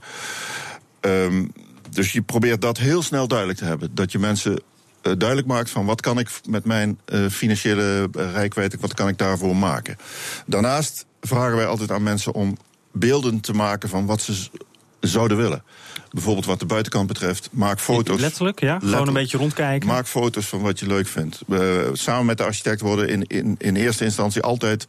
Ehm, 1.00 1.46
dus 1.90 2.12
je 2.12 2.22
probeert 2.22 2.62
dat 2.62 2.78
heel 2.78 3.02
snel 3.02 3.28
duidelijk 3.28 3.60
te 3.60 3.66
hebben. 3.66 3.96
Dat 3.96 4.12
je 4.12 4.20
mensen 4.20 4.62
eh, 5.02 5.14
duidelijk 5.18 5.48
maakt 5.48 5.70
van 5.70 5.86
wat 5.86 6.02
kan 6.02 6.20
ik 6.20 6.30
met 6.50 6.66
mijn 6.66 7.00
eh, 7.06 7.26
financiële 7.26 8.10
uh, 8.18 8.32
rijkwijde, 8.32 8.78
wat 8.80 8.94
kan 8.94 9.08
ik 9.08 9.18
daarvoor 9.18 9.56
maken. 9.56 9.98
Daarnaast 10.46 11.06
vragen 11.22 11.56
wij 11.56 11.68
altijd 11.68 11.92
aan 11.92 12.04
mensen 12.04 12.34
om 12.34 12.58
beelden 12.92 13.40
te 13.40 13.54
maken 13.54 13.90
van 13.90 14.06
wat 14.06 14.22
ze 14.22 14.50
zouden 15.00 15.38
willen. 15.38 15.64
Bijvoorbeeld 16.18 16.48
wat 16.48 16.60
de 16.60 16.66
buitenkant 16.66 17.08
betreft, 17.08 17.50
maak 17.52 17.80
foto's. 17.80 18.20
Letterlijk, 18.20 18.60
ja? 18.60 18.68
Letterlijk. 18.68 18.98
Gewoon 18.98 19.16
een 19.16 19.22
beetje 19.22 19.38
rondkijken. 19.38 19.88
Maak 19.88 20.08
foto's 20.08 20.46
van 20.46 20.62
wat 20.62 20.80
je 20.80 20.88
leuk 20.88 21.08
vindt. 21.08 21.42
Uh, 21.48 21.60
samen 21.94 22.26
met 22.26 22.38
de 22.38 22.44
architect 22.44 22.82
worden 22.82 23.10
in, 23.10 23.24
in, 23.24 23.56
in 23.58 23.76
eerste 23.76 24.04
instantie 24.04 24.42
altijd 24.42 24.88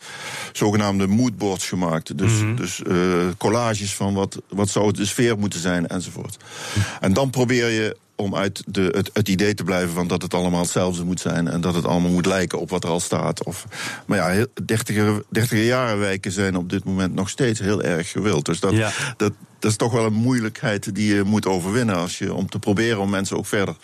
zogenaamde 0.52 1.06
moodboards 1.06 1.68
gemaakt. 1.68 2.18
Dus, 2.18 2.32
mm 2.32 2.38
-hmm. 2.38 2.56
dus 2.56 2.80
uh, 2.86 2.96
collages 3.38 3.94
van 3.94 4.14
wat, 4.14 4.42
wat 4.48 4.68
zou 4.68 4.92
de 4.92 5.06
sfeer 5.06 5.38
moeten 5.38 5.60
zijn 5.60 5.86
enzovoort. 5.86 6.36
Mm. 6.74 6.82
En 7.00 7.12
dan 7.12 7.30
probeer 7.30 7.68
je 7.68 7.96
om 8.16 8.34
uit 8.34 8.62
de, 8.66 8.88
het, 8.96 9.10
het, 9.12 9.28
idee 9.28 9.54
te 9.54 9.64
blijven 9.64 9.94
van 9.94 10.06
dat 10.06 10.22
het 10.22 10.34
allemaal 10.34 10.60
hetzelfde 10.60 11.04
moet 11.04 11.20
zijn 11.20 11.48
en 11.48 11.60
dat 11.60 11.74
het 11.74 11.84
allemaal 11.84 12.10
moet 12.10 12.26
lijken 12.26 12.60
op 12.60 12.70
wat 12.70 12.84
er 12.84 12.90
al 12.90 13.00
staat. 13.00 13.44
Of, 13.44 13.66
maar 14.06 14.18
ja, 14.18 14.46
dertiger, 14.64 15.22
dertiger 15.28 15.64
jaren 15.64 15.98
wijken 15.98 16.32
zijn 16.32 16.56
op 16.56 16.70
dit 16.70 16.84
moment 16.84 17.14
nog 17.14 17.28
steeds 17.28 17.60
heel 17.60 17.82
erg 17.82 18.10
gewild. 18.10 18.44
Dus 18.44 18.60
dat, 18.60 18.72
ja. 18.72 18.90
dat, 19.16 19.32
dat 19.58 19.70
is 19.70 19.76
toch 19.76 19.92
wel 19.92 20.04
een 20.04 20.12
moeilijkheid 20.12 20.94
die 20.94 21.14
je 21.14 21.22
moet 21.22 21.46
overwinnen 21.46 21.96
als 21.96 22.18
je, 22.18 22.34
om 22.34 22.48
te 22.48 22.58
proberen 22.58 23.00
om 23.00 23.10
mensen 23.10 23.36
ook 23.36 23.46
verder 23.46 23.76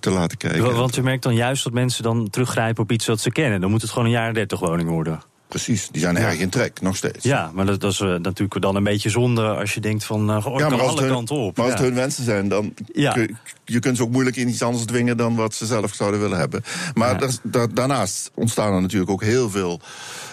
te 0.00 0.10
laten 0.10 0.36
kijken. 0.36 0.74
Want 0.74 0.94
je 0.94 1.02
merkt 1.02 1.22
dan 1.22 1.34
juist 1.34 1.64
dat 1.64 1.72
mensen 1.72 2.02
dan 2.02 2.30
teruggrijpen 2.30 2.82
op 2.82 2.92
iets 2.92 3.06
wat 3.06 3.20
ze 3.20 3.30
kennen. 3.30 3.60
Dan 3.60 3.70
moet 3.70 3.82
het 3.82 3.90
gewoon 3.90 4.04
een 4.04 4.10
jaren 4.10 4.34
dertig 4.34 4.60
woning 4.60 4.88
worden. 4.88 5.22
Precies, 5.50 5.88
die 5.88 6.00
zijn 6.00 6.16
erg 6.16 6.38
in 6.38 6.48
trek, 6.48 6.80
nog 6.80 6.96
steeds. 6.96 7.24
Ja, 7.24 7.50
maar 7.54 7.66
dat, 7.66 7.80
dat 7.80 7.92
is 7.92 8.00
uh, 8.00 8.08
natuurlijk 8.08 8.60
dan 8.60 8.76
een 8.76 8.84
beetje 8.84 9.10
zonde 9.10 9.42
als 9.42 9.74
je 9.74 9.80
denkt 9.80 10.04
van, 10.04 10.30
uh, 10.30 10.46
oh, 10.46 10.58
ja, 10.58 10.68
kan 10.68 10.80
alle 10.80 11.00
hun, 11.00 11.10
kanten 11.10 11.36
op. 11.36 11.56
Maar 11.56 11.64
als 11.64 11.74
ja. 11.74 11.80
het 11.80 11.88
hun 11.88 11.98
wensen 12.00 12.24
zijn, 12.24 12.48
dan 12.48 12.74
ja. 12.92 13.12
kun, 13.12 13.36
je 13.64 13.78
kunt 13.78 13.96
ze 13.96 14.02
ook 14.02 14.10
moeilijk 14.10 14.36
in 14.36 14.48
iets 14.48 14.62
anders 14.62 14.84
dwingen 14.84 15.16
dan 15.16 15.34
wat 15.34 15.54
ze 15.54 15.66
zelf 15.66 15.94
zouden 15.94 16.20
willen 16.20 16.38
hebben. 16.38 16.64
Maar 16.94 17.18
da, 17.18 17.28
da, 17.42 17.66
daarnaast 17.66 18.30
ontstaan 18.34 18.74
er 18.74 18.80
natuurlijk 18.80 19.10
ook 19.10 19.22
heel 19.22 19.50
veel 19.50 19.80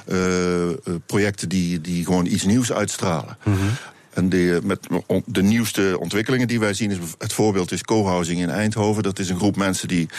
uh, 0.08 0.18
projecten 1.06 1.50
die, 1.50 1.82
die 1.82 2.06
gewoon 2.06 2.26
iets 2.26 2.44
nieuws 2.44 2.72
uitstralen. 2.72 3.38
Mhm. 3.44 3.50
Mm 3.50 3.62
-hmm. 3.62 3.72
En 4.18 4.30
de, 4.30 4.60
met 4.64 4.88
de 5.26 5.44
nieuwste 5.44 5.98
ontwikkelingen 6.00 6.48
die 6.48 6.60
wij 6.60 6.74
zien, 6.74 6.92
is 6.92 6.98
het 7.18 7.34
voorbeeld 7.34 7.72
is 7.72 7.84
co-housing 7.84 8.40
in 8.40 8.50
Eindhoven. 8.50 9.04
Dat 9.04 9.20
is 9.20 9.30
een 9.30 9.38
groep 9.38 9.56
mensen 9.56 9.88
die 9.88 10.10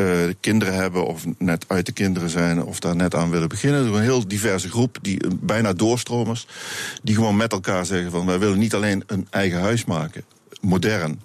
uh, 0.00 0.06
kinderen 0.40 0.74
hebben 0.74 1.06
of 1.06 1.24
net 1.38 1.64
uit 1.68 1.86
de 1.86 1.92
kinderen 1.92 2.30
zijn 2.30 2.64
of 2.64 2.80
daar 2.80 2.96
net 2.96 3.14
aan 3.14 3.30
willen 3.30 3.48
beginnen. 3.48 3.94
Een 3.94 4.02
heel 4.02 4.28
diverse 4.28 4.70
groep, 4.70 4.98
die, 5.02 5.20
bijna 5.40 5.72
doorstromers, 5.72 6.46
die 7.02 7.14
gewoon 7.14 7.36
met 7.36 7.52
elkaar 7.52 7.86
zeggen 7.86 8.10
van 8.10 8.26
wij 8.26 8.38
willen 8.38 8.58
niet 8.58 8.74
alleen 8.74 9.02
een 9.06 9.26
eigen 9.30 9.60
huis 9.60 9.84
maken, 9.84 10.24
modern, 10.60 11.20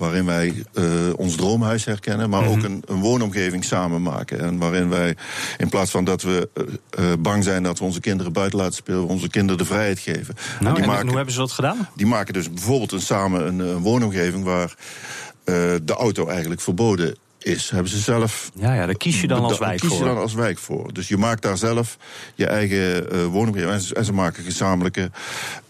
waarin 0.00 0.24
wij 0.24 0.64
uh, 0.74 0.84
ons 1.16 1.34
droomhuis 1.36 1.84
herkennen, 1.84 2.30
maar 2.30 2.42
mm 2.42 2.46
-hmm. 2.46 2.56
ook 2.56 2.64
een, 2.64 2.82
een, 2.86 3.00
woonomgeving 3.00 3.64
samen 3.64 4.02
maken. 4.02 4.40
En 4.40 4.58
waarin 4.58 4.88
wij, 4.88 5.16
in 5.58 5.68
plaats 5.68 5.90
van 5.90 6.04
dat 6.04 6.22
we 6.22 6.48
uh, 6.98 7.12
bang 7.18 7.44
zijn 7.44 7.62
dat 7.62 7.78
we 7.78 7.84
onze 7.84 8.00
kinderen 8.00 8.32
buiten 8.32 8.58
laten 8.58 8.74
spelen, 8.74 9.06
onze 9.06 9.28
kinderen 9.28 9.58
de 9.58 9.64
vrijheid 9.64 9.98
geven. 9.98 10.34
Nou, 10.60 10.66
en, 10.66 10.74
die 10.74 10.82
en 10.82 10.88
maken, 10.88 11.06
hoe 11.06 11.16
hebben 11.16 11.34
ze 11.34 11.40
dat 11.40 11.52
gedaan? 11.52 11.88
Die 11.94 12.06
maken 12.06 12.32
dus 12.32 12.52
bijvoorbeeld 12.52 12.92
een, 12.92 13.00
samen 13.00 13.46
een, 13.46 13.58
een 13.58 13.78
woonomgeving 13.78 14.44
waar 14.44 14.74
de 15.84 15.94
auto 15.96 16.26
eigenlijk 16.26 16.60
verboden 16.60 17.16
is, 17.42 17.70
hebben 17.70 17.90
ze 17.90 17.98
zelf. 17.98 18.50
Ja, 18.54 18.74
ja, 18.74 18.86
daar 18.86 18.96
kies 18.96 19.20
je 19.20 19.26
dan 19.26 19.44
als 19.44 19.58
wijk 19.58 19.80
kies 19.80 19.98
je 19.98 20.04
dan 20.04 20.18
als 20.18 20.34
wijk 20.34 20.58
voor. 20.58 20.92
Dus 20.92 21.08
je 21.08 21.16
maakt 21.16 21.42
daar 21.42 21.58
zelf 21.58 21.96
je 22.34 22.46
eigen 22.46 23.14
uh, 23.14 23.26
woonomgeving. 23.26 23.72
En, 23.94 24.04
ze 24.04 24.12
maken 24.12 24.44
gezamenlijke 24.44 25.10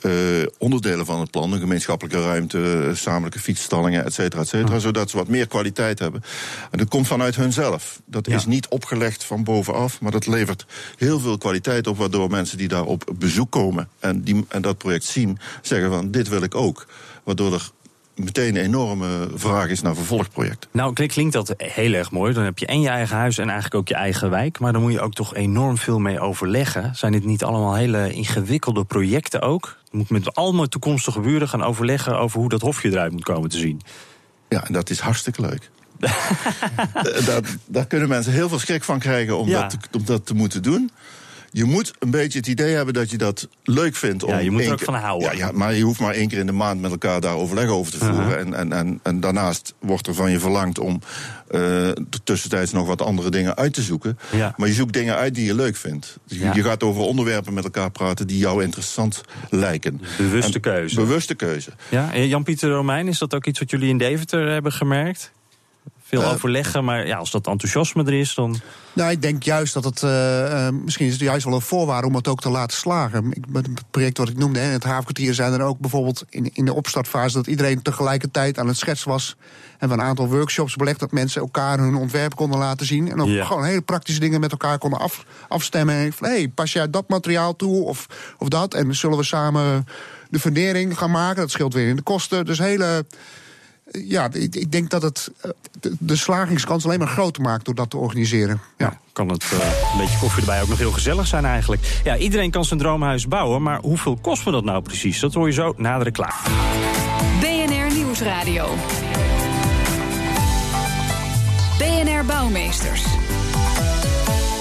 uh, 0.01 0.13
onderdelen 0.59 1.07
van 1.07 1.21
het 1.21 1.31
plan. 1.31 1.53
Een 1.53 1.61
gemeenschappelijke 1.61 2.23
ruimte, 2.23 2.87
gezamenlijke 2.89 3.39
fietsstallingen, 3.39 4.05
et 4.05 4.15
cetera, 4.15 4.43
et 4.43 4.49
cetera. 4.49 4.79
Zodat 4.79 5.11
ze 5.11 5.17
wat 5.17 5.29
meer 5.29 5.47
kwaliteit 5.47 5.99
hebben. 5.99 6.23
En 6.71 6.79
dat 6.79 6.89
komt 6.89 7.07
vanuit 7.07 7.37
hunzelf. 7.37 8.01
Dat 8.05 8.27
ja. 8.27 8.37
is 8.37 8.47
niet 8.47 8.69
opgelegd 8.69 9.25
van 9.25 9.45
bovenaf, 9.45 10.01
maar 10.01 10.13
dat 10.13 10.27
levert 10.27 10.67
heel 10.97 11.21
veel 11.21 11.39
kwaliteit 11.39 11.87
op. 11.87 11.99
Waardoor 11.99 12.31
mensen 12.31 12.59
die 12.59 12.69
daar 12.69 12.85
op 12.85 13.13
bezoek 13.19 13.51
komen 13.51 13.89
en, 13.99 14.23
die, 14.23 14.45
en 14.49 14.63
dat 14.63 14.79
project 14.79 15.05
zien, 15.05 15.39
zeggen 15.63 15.91
van 15.91 16.11
dit 16.11 16.29
wil 16.29 16.43
ik 16.43 16.55
ook. 16.55 16.87
Waardoor 17.25 17.53
er 17.53 17.71
meteen 18.25 18.57
een 18.57 18.63
enorme 18.63 19.29
vraag 19.35 19.69
is 19.69 19.83
naar 19.83 19.95
vervolgprojecten. 19.95 20.71
Nou, 20.73 20.93
klinkt 21.07 21.33
dat 21.33 21.55
heel 21.57 21.93
erg 21.93 22.11
mooi. 22.11 22.33
Dan 22.33 22.45
heb 22.45 22.59
je 22.59 22.67
en 22.67 22.81
je 22.81 22.89
eigen 22.89 23.17
huis 23.17 23.39
en 23.39 23.45
eigenlijk 23.45 23.75
ook 23.75 23.89
je 23.89 23.95
eigen 23.95 24.31
wijk. 24.31 24.59
Maar 24.59 24.73
dan 24.73 24.83
moet 24.83 24.93
je 24.93 25.01
ook 25.01 25.15
toch 25.15 25.35
enorm 25.35 25.79
veel 25.79 25.99
mee 25.99 26.21
overleggen. 26.21 26.95
Zijn 26.95 27.13
dit 27.13 27.25
niet 27.25 27.45
allemaal 27.45 27.75
hele 27.75 28.13
ingewikkelde 28.13 28.85
projecten 28.85 29.43
ook? 29.43 29.79
Je 29.91 29.97
moet 29.97 30.11
met 30.11 30.35
allemaal 30.35 30.69
toekomstige 30.69 31.21
buren 31.21 31.49
gaan 31.49 31.63
overleggen 31.63 32.19
over 32.19 32.41
hoe 32.41 32.49
dat 32.49 32.61
hofje 32.61 32.91
eruit 32.91 33.13
moet 33.13 33.25
komen 33.25 33.51
te 33.51 33.59
zien. 33.59 33.81
Ja, 34.49 34.67
en 34.67 34.73
dat 34.73 34.91
is 34.91 35.01
hartstikke 35.01 35.41
leuk. 35.41 35.71
daar, 37.27 37.43
daar, 37.67 37.87
kunnen 37.87 38.09
mensen 38.09 38.33
heel 38.33 38.49
veel 38.49 38.59
schrik 38.59 38.85
van 38.85 38.99
krijgen 38.99 39.39
om, 39.39 39.49
ja. 39.49 39.61
dat, 39.61 39.77
om 39.93 40.05
dat 40.05 40.27
te 40.27 40.35
moeten 40.35 40.63
doen 40.63 40.91
je 41.51 41.65
moet 41.65 41.93
een 41.99 42.11
beetje 42.11 42.39
het 42.39 42.47
idee 42.47 42.75
hebben 42.75 42.95
dat 42.95 43.11
je 43.11 43.19
dat 43.19 43.49
leuk 43.65 43.97
vindt. 43.97 44.23
Om 44.23 44.31
ja, 44.31 44.39
je 44.39 44.51
moet 44.51 44.65
er 44.65 44.73
ook 44.73 44.81
van 44.81 44.95
houden. 44.95 45.31
Ja, 45.31 45.47
ja, 45.47 45.53
maar 45.53 45.75
je 45.75 45.83
hoeft 45.83 46.01
maar 46.01 46.15
één 46.15 46.29
keer 46.29 46.39
in 46.39 46.47
de 46.47 46.53
maand 46.53 46.81
met 46.81 46.91
elkaar 46.91 47.21
daar 47.21 47.35
overleg 47.35 47.69
over 47.69 47.93
te 47.93 47.99
voeren. 47.99 48.19
Uh 48.19 48.27
-huh. 48.27 48.39
en, 48.39 48.55
en, 48.55 48.73
en, 48.73 49.01
en, 49.03 49.21
daarnaast 49.21 49.75
wordt 49.79 50.07
er 50.07 50.15
van 50.15 50.31
je 50.31 50.39
verlangd 50.39 50.79
om 50.79 51.01
uh, 51.51 51.89
tussentijds 52.25 52.73
nog 52.73 52.87
wat 52.87 53.03
andere 53.03 53.31
dingen 53.31 53.57
uit 53.57 53.75
te 53.75 53.83
zoeken. 53.83 54.19
Ja. 54.33 54.55
Maar 54.57 54.69
je 54.69 54.75
zoekt 54.75 54.93
dingen 54.93 55.17
uit 55.17 55.35
die 55.35 55.45
je 55.45 55.55
leuk 55.55 55.77
vindt. 55.77 56.19
Ja. 56.25 56.55
Je 56.55 56.63
gaat 56.63 56.83
over 56.83 57.03
onderwerpen 57.03 57.55
met 57.55 57.65
elkaar 57.65 57.91
praten 57.91 58.27
die 58.27 58.39
jou 58.39 58.63
interessant 58.63 59.21
lijken. 59.51 60.01
Bewuste 60.17 60.53
en, 60.53 60.61
keuze. 60.61 60.95
Bewuste 60.95 61.35
keuze. 61.35 61.71
Ja, 61.89 62.17
Jan-Pieter 62.17 62.71
Romein, 62.71 63.09
is 63.09 63.19
dat 63.19 63.35
ook 63.35 63.47
iets 63.47 63.59
wat 63.59 63.71
jullie 63.71 63.89
in 63.89 63.99
Deventer 63.99 64.49
hebben 64.49 64.73
gemerkt? 64.73 65.33
Veel 66.11 66.23
uh, 66.23 66.33
overleggen, 66.33 66.85
maar 66.85 67.07
ja, 67.07 67.17
als 67.17 67.31
dat 67.31 67.47
enthousiasme 67.47 68.05
er 68.05 68.13
is, 68.13 68.35
dan. 68.35 68.61
Nou, 68.93 69.11
ik 69.11 69.23
denk 69.23 69.43
juist 69.43 69.75
dat 69.75 69.85
het. 69.85 70.03
Uh, 70.03 70.69
misschien 70.85 71.07
is 71.07 71.13
het 71.13 71.21
juist 71.21 71.45
wel 71.45 71.55
een 71.55 71.61
voorwaarde 71.61 72.07
om 72.07 72.15
het 72.15 72.29
ook 72.29 72.41
te 72.41 72.51
laten 72.51 72.77
slagen. 72.77 73.33
Ik, 73.33 73.45
met 73.49 73.67
het 73.67 73.83
project 73.91 74.19
wat 74.19 74.29
ik 74.29 74.37
noemde, 74.37 74.59
hè, 74.59 74.71
het 74.71 74.85
havenkwartier, 74.85 75.35
zijn 75.35 75.53
er 75.53 75.63
ook 75.63 75.79
bijvoorbeeld 75.79 76.25
in, 76.29 76.51
in 76.53 76.65
de 76.65 76.75
opstartfase 76.75 77.37
dat 77.37 77.47
iedereen 77.47 77.83
tegelijkertijd 77.83 78.59
aan 78.59 78.69
het 78.69 78.77
schets 78.77 79.05
was. 79.05 79.37
En 79.79 79.89
we 79.89 79.95
een 79.95 80.03
aantal 80.03 80.29
workshops 80.29 80.77
belegd 80.77 81.01
dat 81.01 81.13
mensen 81.13 81.41
elkaar 81.41 81.79
hun 81.79 81.95
ontwerp 81.95 82.35
konden 82.35 82.59
laten 82.59 82.87
zien. 82.87 83.11
En 83.11 83.21
ook 83.21 83.47
gewoon 83.47 83.65
hele 83.65 83.81
praktische 83.81 84.21
dingen 84.21 84.41
met 84.41 84.51
elkaar 84.51 84.79
konden 84.79 85.01
af, 85.01 85.25
afstemmen. 85.49 85.95
En 85.95 86.13
van, 86.13 86.29
hey, 86.29 86.49
pas 86.49 86.73
jij 86.73 86.91
dat 86.91 87.09
materiaal 87.09 87.57
toe 87.57 87.85
of, 87.85 88.07
of 88.39 88.49
dat? 88.49 88.75
En 88.75 88.95
zullen 88.95 89.19
we 89.19 89.25
samen 89.25 89.87
de 90.31 90.39
fundering 90.39 90.99
gaan 90.99 91.11
maken? 91.11 91.41
Dat 91.41 91.51
scheelt 91.51 91.75
weer 91.75 91.89
in 91.89 91.97
de 91.97 92.03
kosten. 92.03 92.45
Dus 92.45 92.59
hele 92.59 93.05
ja, 93.91 94.29
ik, 94.33 94.55
ik 94.55 94.73
denk 94.73 94.91
dat 94.91 95.03
het 95.03 95.31
eh, 95.41 95.51
de, 95.99 96.17
slagingskans 96.17 96.85
alleen 96.85 96.99
maar 96.99 97.09
groter 97.09 97.43
maakt 97.43 97.65
door 97.65 97.75
dat 97.75 97.91
te 97.91 97.97
organiseren. 97.97 98.61
Ja. 98.77 98.99
Kan 99.13 99.29
het 99.29 99.45
uh, 99.45 99.59
een 99.93 99.99
beetje 99.99 100.19
koffie 100.19 100.41
erbij 100.41 100.63
ook 100.63 100.69
nog 100.69 100.79
heel 100.79 100.93
gezellig 100.93 101.27
zijn 101.27 101.45
eigenlijk. 101.45 102.01
Ja, 102.05 102.17
iedereen 102.17 102.51
kan 102.51 102.65
zijn 102.65 102.81
droomhuis 102.81 103.29
bouwen, 103.29 103.63
maar 103.63 103.81
hoeveel 103.81 104.19
kost 104.21 104.45
me 104.47 104.53
dat 104.53 104.65
nou 104.65 104.83
precies? 104.83 105.21
Dat 105.21 105.35
hoor 105.35 105.47
je 105.47 105.53
zo 105.53 105.75
na 105.77 105.99
de 105.99 106.05
reclame. 106.05 106.33
BNR 107.41 107.95
Nieuwsradio. 107.95 108.75
BNR 111.79 112.25
Bouwmeesters. 112.25 113.05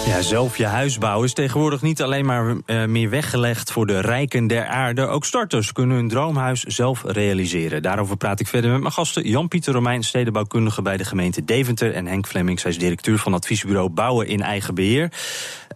Ja, 0.10 0.22
zelf 0.22 0.58
je 0.58 0.66
huis 0.66 0.98
bouwen 0.98 1.26
is 1.26 1.34
tegenwoordig 1.34 1.82
niet 1.82 2.02
alleen 2.02 2.26
maar 2.26 2.56
uh, 2.66 2.86
meer 2.86 3.10
weggelegd 3.10 3.72
voor 3.72 3.86
de 3.86 4.00
rijken 4.00 4.48
der 4.48 4.66
aarde. 4.66 5.08
Ook 5.08 5.26
starters 5.26 5.72
kunnen 5.72 5.98
hun 5.98 6.08
droomhuis 6.08 6.64
zelf 6.64 7.04
realiseren. 7.06 7.82
Daarover 7.82 8.18
praat 8.18 8.40
ik 8.40 8.48
verder 8.48 8.72
met 8.72 8.80
mijn 8.80 8.94
gasten. 8.94 9.28
Jan-Pieter 9.28 9.74
Romein, 9.74 10.04
stedenbouwkundige 10.04 10.82
bij 10.82 10.98
de 10.98 11.04
gemeente 11.04 11.46
Deventer. 11.46 11.94
En 11.94 12.06
Henk 12.06 12.28
Flemmings, 12.28 12.64
hij 12.64 12.72
is 12.72 12.78
directeur 12.78 13.18
van 13.18 13.34
adviesbureau 13.34 13.90
Bouwen 13.90 14.28
in 14.28 14.42
Eigen 14.42 14.76
Beheer. 14.76 15.12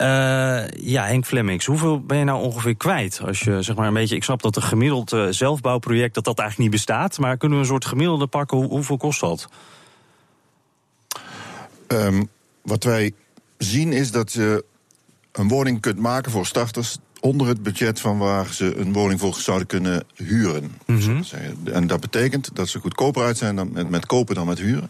Uh, 0.02 0.68
ja, 0.68 1.06
Henk 1.06 1.26
Flemmings, 1.26 1.66
hoeveel 1.66 2.02
ben 2.02 2.18
je 2.18 2.24
nou 2.24 2.44
ongeveer 2.44 2.76
kwijt? 2.76 3.22
Als 3.26 3.40
je 3.40 3.62
zeg 3.62 3.76
maar 3.76 3.88
een 3.88 3.94
beetje, 3.94 4.16
ik 4.16 4.24
snap 4.24 4.42
dat 4.42 4.56
een 4.56 4.62
gemiddeld 4.62 5.14
uh, 5.14 5.28
zelfbouwproject 5.30 6.14
dat 6.14 6.24
dat 6.24 6.40
eigenlijk 6.40 6.70
niet 6.70 6.80
bestaat. 6.80 7.18
Maar 7.18 7.38
kunnen 7.38 7.58
we 7.58 7.64
een 7.64 7.70
soort 7.70 7.86
gemiddelde 7.86 8.28
pakken? 8.28 8.58
Hoe, 8.58 8.68
hoeveel 8.68 8.98
kost 8.98 9.20
dat? 9.20 9.50
Um, 11.88 12.30
wat 12.62 12.84
wij 12.84 13.14
zien 13.58 13.94
is 13.94 14.12
dat 14.12 14.32
je 14.32 14.66
een 15.32 15.48
woning 15.48 15.82
kunt 15.82 16.00
maken 16.00 16.32
voor 16.32 16.46
starters 16.46 16.98
onder 17.20 17.48
het 17.48 17.64
budget 17.64 18.00
van 18.00 18.18
waar 18.18 18.54
ze 18.54 18.78
een 18.78 18.94
woning 18.94 19.20
voor 19.20 19.36
zouden 19.36 19.68
kunnen 19.68 20.04
huren. 20.16 20.76
Mm 20.86 21.00
-hmm. 21.00 21.24
En 21.74 21.88
dat 21.88 22.00
betekent 22.00 22.50
dat 22.54 22.70
ze 22.70 22.80
goedkoper 22.80 23.24
uit 23.24 23.38
zijn 23.38 23.56
dan 23.56 23.72
met, 23.72 23.90
met 23.90 24.06
kopen 24.06 24.36
dan 24.36 24.48
met 24.48 24.60
huren. 24.60 24.90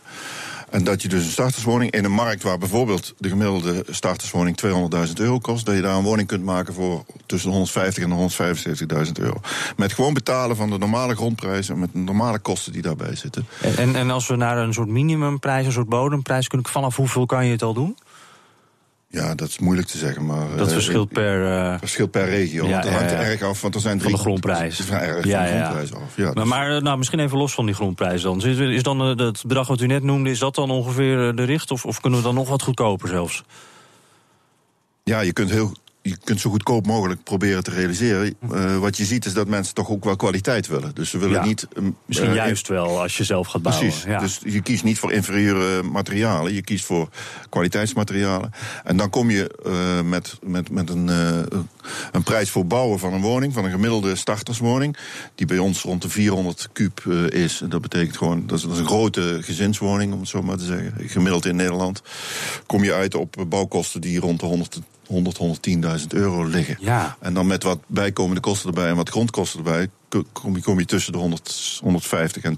En 0.73 0.83
dat 0.83 1.01
je 1.01 1.07
dus 1.07 1.23
een 1.25 1.31
starterswoning 1.31 1.91
in 1.91 2.03
een 2.03 2.11
markt 2.11 2.43
waar 2.43 2.57
bijvoorbeeld 2.57 3.13
de 3.17 3.29
gemiddelde 3.29 3.85
starterswoning 3.89 4.59
200.000 5.07 5.13
euro 5.13 5.39
kost, 5.39 5.65
dat 5.65 5.75
je 5.75 5.81
daar 5.81 5.97
een 5.97 6.03
woning 6.03 6.27
kunt 6.27 6.43
maken 6.43 6.73
voor 6.73 7.05
tussen 7.25 7.49
de 7.49 7.55
150 7.55 8.03
en 8.03 8.09
de 8.09 9.05
175.000 9.05 9.11
euro. 9.13 9.37
Met 9.75 9.93
gewoon 9.93 10.13
betalen 10.13 10.55
van 10.55 10.69
de 10.69 10.77
normale 10.77 11.15
grondprijs 11.15 11.69
en 11.69 11.79
met 11.79 11.89
de 11.93 11.99
normale 11.99 12.39
kosten 12.39 12.71
die 12.71 12.81
daarbij 12.81 13.15
zitten. 13.15 13.47
En, 13.61 13.77
en, 13.77 13.95
en 13.95 14.09
als 14.09 14.27
we 14.27 14.35
naar 14.35 14.57
een 14.57 14.73
soort 14.73 14.87
minimumprijs, 14.87 15.65
een 15.65 15.71
soort 15.71 15.89
bodemprijs 15.89 16.47
kunnen, 16.47 16.69
vanaf 16.69 16.95
hoeveel 16.95 17.25
kan 17.25 17.45
je 17.45 17.51
het 17.51 17.61
al 17.61 17.73
doen? 17.73 17.97
Ja, 19.13 19.35
dat 19.35 19.47
is 19.47 19.59
moeilijk 19.59 19.87
te 19.87 19.97
zeggen. 19.97 20.25
Maar, 20.25 20.47
Dat 20.57 20.67
eh, 20.67 20.73
verschilt 20.73 21.09
per. 21.09 21.45
eh, 21.51 21.79
verschilt 21.79 22.11
per 22.11 22.25
regio. 22.25 22.67
Ja, 22.67 22.81
dat 22.81 22.91
hangt 22.91 23.11
er 23.11 23.19
erg 23.19 23.41
af, 23.41 23.61
want 23.61 23.75
er 23.75 23.81
zijn 23.81 23.93
Van 23.93 24.03
drie 24.03 24.15
de 24.15 24.21
grondprijs. 24.21 24.79
Is 24.79 24.89
erg 24.89 25.25
Ja, 25.25 25.45
van 25.45 25.53
de 25.57 25.59
grondprijs 25.63 25.93
af. 25.93 26.15
Ja, 26.17 26.23
maar, 26.23 26.33
dus- 26.33 26.43
maar 26.43 26.81
nou, 26.81 26.97
misschien 26.97 27.19
even 27.19 27.37
los 27.37 27.53
van 27.53 27.65
die 27.65 27.75
grondprijs 27.75 28.21
dan. 28.21 28.37
Is, 28.45 28.57
is 28.57 28.83
dan 28.83 29.01
eh, 29.01 29.25
het 29.25 29.43
bedrag 29.47 29.67
wat 29.67 29.81
u 29.81 29.85
net 29.87 30.03
noemde, 30.03 30.29
is 30.29 30.39
dat 30.39 30.55
dan 30.55 30.69
ongeveer 30.71 31.27
eh, 31.29 31.35
de 31.35 31.43
richt? 31.43 31.71
Of, 31.71 31.85
of 31.85 31.99
kunnen 31.99 32.19
we 32.19 32.25
dan 32.25 32.35
nog 32.35 32.49
wat 32.49 32.61
goedkoper 32.61 33.07
zelfs? 33.09 33.43
ja, 35.03 35.19
je 35.21 35.33
kunt 35.33 35.49
heel. 35.49 35.71
Je 36.05 36.17
kunt 36.23 36.39
zo 36.39 36.49
goedkoop 36.49 36.85
mogelijk 36.85 37.23
proberen 37.23 37.63
te 37.63 37.71
realiseren. 37.71 38.35
Eh, 38.51 38.77
wat 38.77 38.97
je 38.97 39.05
ziet 39.05 39.25
is 39.25 39.33
dat 39.33 39.47
mensen 39.47 39.73
toch 39.73 39.89
ook 39.89 40.03
wel 40.03 40.15
kwaliteit 40.15 40.67
willen. 40.67 40.91
Dus 40.95 41.09
ze 41.09 41.17
willen 41.17 41.39
Ja. 41.39 41.45
niet. 41.45 41.67
Misschien 42.05 42.29
eh, 42.29 42.35
juist 42.35 42.67
wel 42.67 43.01
als 43.01 43.17
je 43.17 43.23
zelf 43.23 43.47
gaat 43.47 43.61
bouwen. 43.61 43.85
Precies. 43.87 44.03
Ja. 44.05 44.19
Dus 44.19 44.39
je 44.45 44.61
kiest 44.61 44.83
niet 44.83 44.99
voor 44.99 45.11
inferieure 45.11 45.83
materialen, 45.83 46.53
je 46.53 46.61
kiest 46.61 46.85
voor 46.85 47.09
kwaliteitsmaterialen. 47.49 48.51
En 48.83 48.97
dan 48.97 49.09
kom 49.09 49.29
je 49.29 49.55
eh, 49.65 50.01
met, 50.09 50.37
met, 50.41 50.71
met 50.71 50.89
een 50.89 51.09
prijs 52.33 52.49
voor 52.49 52.65
bouwen 52.65 52.99
van 52.99 53.13
een 53.13 53.21
woning, 53.21 53.53
van 53.53 53.65
een 53.65 53.71
gemiddelde 53.71 54.15
starterswoning, 54.15 54.97
die 55.35 55.45
bij 55.45 55.57
ons 55.57 55.81
rond 55.81 56.01
de 56.01 56.09
400 56.09 56.69
kuub 56.73 57.05
eh, 57.09 57.43
is. 57.43 57.61
En 57.61 57.69
dat 57.69 57.81
betekent 57.81 58.17
gewoon, 58.17 58.47
dat 58.47 58.57
is, 58.57 58.63
dat 58.63 58.73
is 58.73 58.79
een 58.79 58.85
grote 58.85 59.37
gezinswoning, 59.41 60.13
om 60.13 60.19
het 60.19 60.29
zo 60.29 60.41
maar 60.41 60.57
te 60.57 60.65
zeggen. 60.65 60.93
Gemiddeld 60.97 61.45
in 61.45 61.55
Nederland 61.55 62.01
kom 62.65 62.83
je 62.83 62.93
uit 62.93 63.15
op 63.15 63.45
bouwkosten 63.47 64.01
die 64.01 64.19
rond 64.19 64.39
de 64.39 64.45
100. 64.45 64.79
100, 65.07 65.39
110.000 66.01 66.07
euro 66.07 66.45
liggen. 66.45 66.77
Ja. 66.79 67.17
En 67.19 67.33
dan 67.33 67.47
met 67.47 67.63
wat 67.63 67.79
bijkomende 67.87 68.41
kosten 68.41 68.67
erbij 68.67 68.87
en 68.87 68.95
wat 68.95 69.09
grondkosten 69.09 69.57
erbij, 69.57 69.89
kom 70.31 70.55
je, 70.55 70.61
kom 70.61 70.79
je 70.79 70.85
tussen 70.85 71.11
de 71.11 71.17
100, 71.17 71.79
150 71.83 72.43
en 72.43 72.55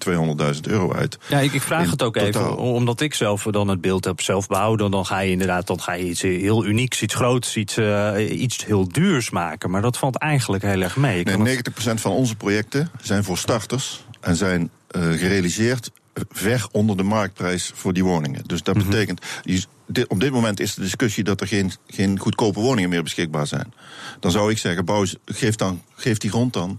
200.000 0.56 0.60
euro 0.62 0.94
uit. 0.94 1.18
Ja, 1.28 1.40
ik, 1.40 1.54
ik 1.54 1.62
vraag 1.62 1.92
het 1.92 2.04
ook 2.04 2.16
even, 2.16 2.58
omdat 2.58 3.02
ik 3.02 3.14
zelf 3.14 3.44
dan 3.44 3.68
het 3.68 3.82
beeld 3.82 4.06
heb 4.06 4.22
zelf 4.22 4.48
behouden. 4.48 4.92
Dan 4.92 5.06
ga 5.06 5.20
je 5.20 5.32
inderdaad 5.32 5.68
dan 5.68 5.82
ga 5.82 5.94
je 5.94 6.10
iets 6.10 6.22
heel 6.22 6.66
unieks, 6.66 7.02
iets 7.02 7.14
groots, 7.16 7.56
iets, 7.58 7.78
eh, 7.78 8.42
iets 8.42 8.66
heel 8.66 8.88
duurs 8.88 9.30
maken. 9.30 9.70
Maar 9.72 9.82
dat 9.82 9.98
valt 9.98 10.16
eigenlijk 10.18 10.64
heel 10.64 10.82
erg 10.82 10.96
mee. 10.96 11.20
Ik 11.20 11.26
Nee, 11.26 11.36
het- 11.36 11.44
90% 11.44 12.02
van 12.02 12.12
onze 12.12 12.36
projecten 12.36 12.90
zijn 13.02 13.24
voor 13.24 13.38
starters 13.38 14.04
en 14.20 14.36
zijn 14.36 14.70
eh, 14.88 15.02
gerealiseerd 15.02 15.92
ver 16.32 16.68
onder 16.72 16.98
de 16.98 17.04
marktprijs 17.04 17.72
voor 17.76 17.94
die 17.94 18.04
woningen. 18.04 18.44
Dus 18.46 18.64
dat 18.64 18.76
Mhm. 18.76 18.86
betekent, 18.90 19.22
op 20.08 20.20
dit 20.20 20.32
moment 20.32 20.60
is 20.60 20.74
de 20.74 20.82
discussie 20.82 21.24
dat 21.24 21.42
er 21.42 21.48
geen, 21.48 21.72
geen 21.88 22.20
goedkope 22.20 22.60
woningen 22.60 22.90
meer 22.90 23.04
beschikbaar 23.04 23.48
zijn. 23.48 23.74
Dan 24.20 24.32
zou 24.32 24.52
ik 24.52 24.58
zeggen, 24.58 24.86
bouw, 24.86 25.06
geef, 25.26 25.56
dan, 25.56 25.82
geef 25.96 26.18
die 26.18 26.30
grond 26.30 26.54
dan. 26.54 26.78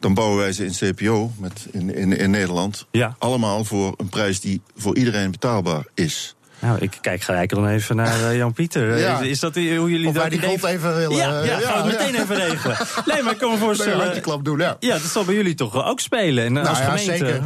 Dan 0.00 0.14
bouwen 0.14 0.38
wij 0.38 0.52
ze 0.52 0.64
in 0.64 0.72
CPO 0.94 1.32
met, 1.38 1.66
in, 1.72 1.94
in, 1.94 2.12
in 2.16 2.30
Nederland. 2.30 2.86
Ja. 2.90 3.16
Allemaal 3.18 3.64
voor 3.64 3.94
een 3.96 4.08
prijs 4.08 4.40
die 4.40 4.60
voor 4.76 4.96
iedereen 4.96 5.30
betaalbaar 5.30 5.84
is. 5.94 6.32
Nou, 6.60 6.78
ik 6.80 6.98
kijk 7.00 7.22
gelijk 7.22 7.50
dan 7.50 7.66
even 7.68 7.96
naar 7.96 8.24
eh, 8.30 8.36
Jan-Pieter. 8.36 8.92
Eh, 8.92 9.00
Ja. 9.00 9.18
Is, 9.20 9.28
is 9.28 9.40
dat 9.40 9.54
hoe 9.54 9.64
jullie 9.90 10.08
Of 10.08 10.14
dat 10.14 10.30
die 10.30 10.38
idee- 10.38 10.58
grond 10.58 10.74
even 10.74 10.96
willen... 10.96 11.16
Ja, 11.16 11.42
ja, 11.44 11.60
eh, 11.60 11.68
gaan 11.68 11.82
we 11.86 11.90
het 11.90 11.98
meteen 11.98 12.20
even 12.22 12.36
regelen. 12.36 12.76
Nee, 13.14 13.22
maar 13.22 13.32
ik 13.32 13.38
kan 13.38 13.48
me 13.50 13.54
Nee, 13.56 13.64
voorstellen... 13.64 14.00
handjeklap 14.04 14.44
doen, 14.44 14.58
ja. 14.58 14.76
Ja, 14.80 14.92
dat 14.92 15.02
zal 15.10 15.24
bij 15.24 15.34
jullie 15.34 15.54
toch 15.54 15.84
ook 15.84 16.00
spelen. 16.00 16.44
En 16.44 16.56
eh, 16.56 16.62
Nou 16.62 16.68
als 16.68 16.78
ja, 16.78 16.84
gemeente... 16.84 17.26
zeker. 17.26 17.40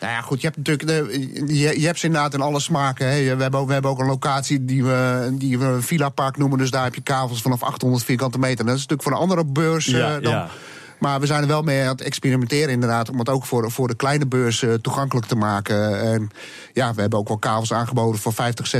Nou 0.00 0.14
ja, 0.14 0.20
goed, 0.20 0.40
je 0.40 0.46
hebt 0.46 0.58
natuurlijk 0.58 0.86
de, 0.88 1.54
je, 1.54 1.80
je 1.80 1.86
hebt 1.86 1.98
ze 1.98 2.06
inderdaad 2.06 2.34
in 2.34 2.40
alle 2.40 2.60
smaken. 2.60 3.06
Hè. 3.08 3.36
We, 3.36 3.42
hebben 3.42 3.60
ook, 3.60 3.66
we 3.66 3.72
hebben 3.72 3.90
ook 3.90 3.98
een 4.00 4.06
locatie 4.06 4.64
die 4.64 4.84
we, 4.84 5.28
die 5.38 5.58
we 5.58 5.64
een 5.64 5.82
villa 5.82 6.08
park 6.08 6.36
noemen. 6.36 6.58
Dus 6.58 6.70
daar 6.70 6.84
heb 6.84 6.94
je 6.94 7.00
kavels 7.00 7.42
vanaf 7.42 7.62
800 7.62 8.04
vierkante 8.04 8.38
meter. 8.38 8.64
Dat 8.64 8.74
is 8.76 8.80
natuurlijk 8.80 9.02
voor 9.02 9.12
een 9.12 9.18
andere 9.18 9.44
beurs 9.44 9.86
eh, 9.86 9.92
Ja, 9.98 10.20
dan. 10.20 10.32
ja. 10.32 10.48
Maar 11.02 11.20
we 11.20 11.26
zijn 11.26 11.42
er 11.42 11.48
wel 11.48 11.62
mee 11.62 11.82
aan 11.82 11.88
het 11.88 12.00
experimenteren 12.00 12.72
inderdaad... 12.72 13.10
om 13.10 13.18
het 13.18 13.28
ook 13.28 13.44
voor, 13.44 13.70
voor 13.70 13.88
de 13.88 13.94
kleine 13.94 14.26
beurs 14.26 14.62
eh, 14.62 14.74
toegankelijk 14.74 15.26
te 15.26 15.34
maken. 15.36 16.00
En 16.00 16.30
ja, 16.72 16.94
we 16.94 17.00
hebben 17.00 17.18
ook 17.18 17.28
wel 17.28 17.38
kavels 17.38 17.72
aangeboden 17.72 18.20
voor 18.20 18.32
50, 18.32 18.74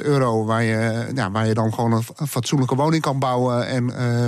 60.000 0.00 0.06
euro... 0.06 0.44
Waar 0.44 0.62
je, 0.62 1.06
ja, 1.14 1.30
waar 1.30 1.46
je 1.46 1.54
dan 1.54 1.74
gewoon 1.74 1.92
een, 2.16 2.26
fatsoenlijke 2.26 2.74
woning 2.74 3.02
kan 3.02 3.18
bouwen. 3.18 3.66
En 3.66 3.90
eh, 3.98 4.26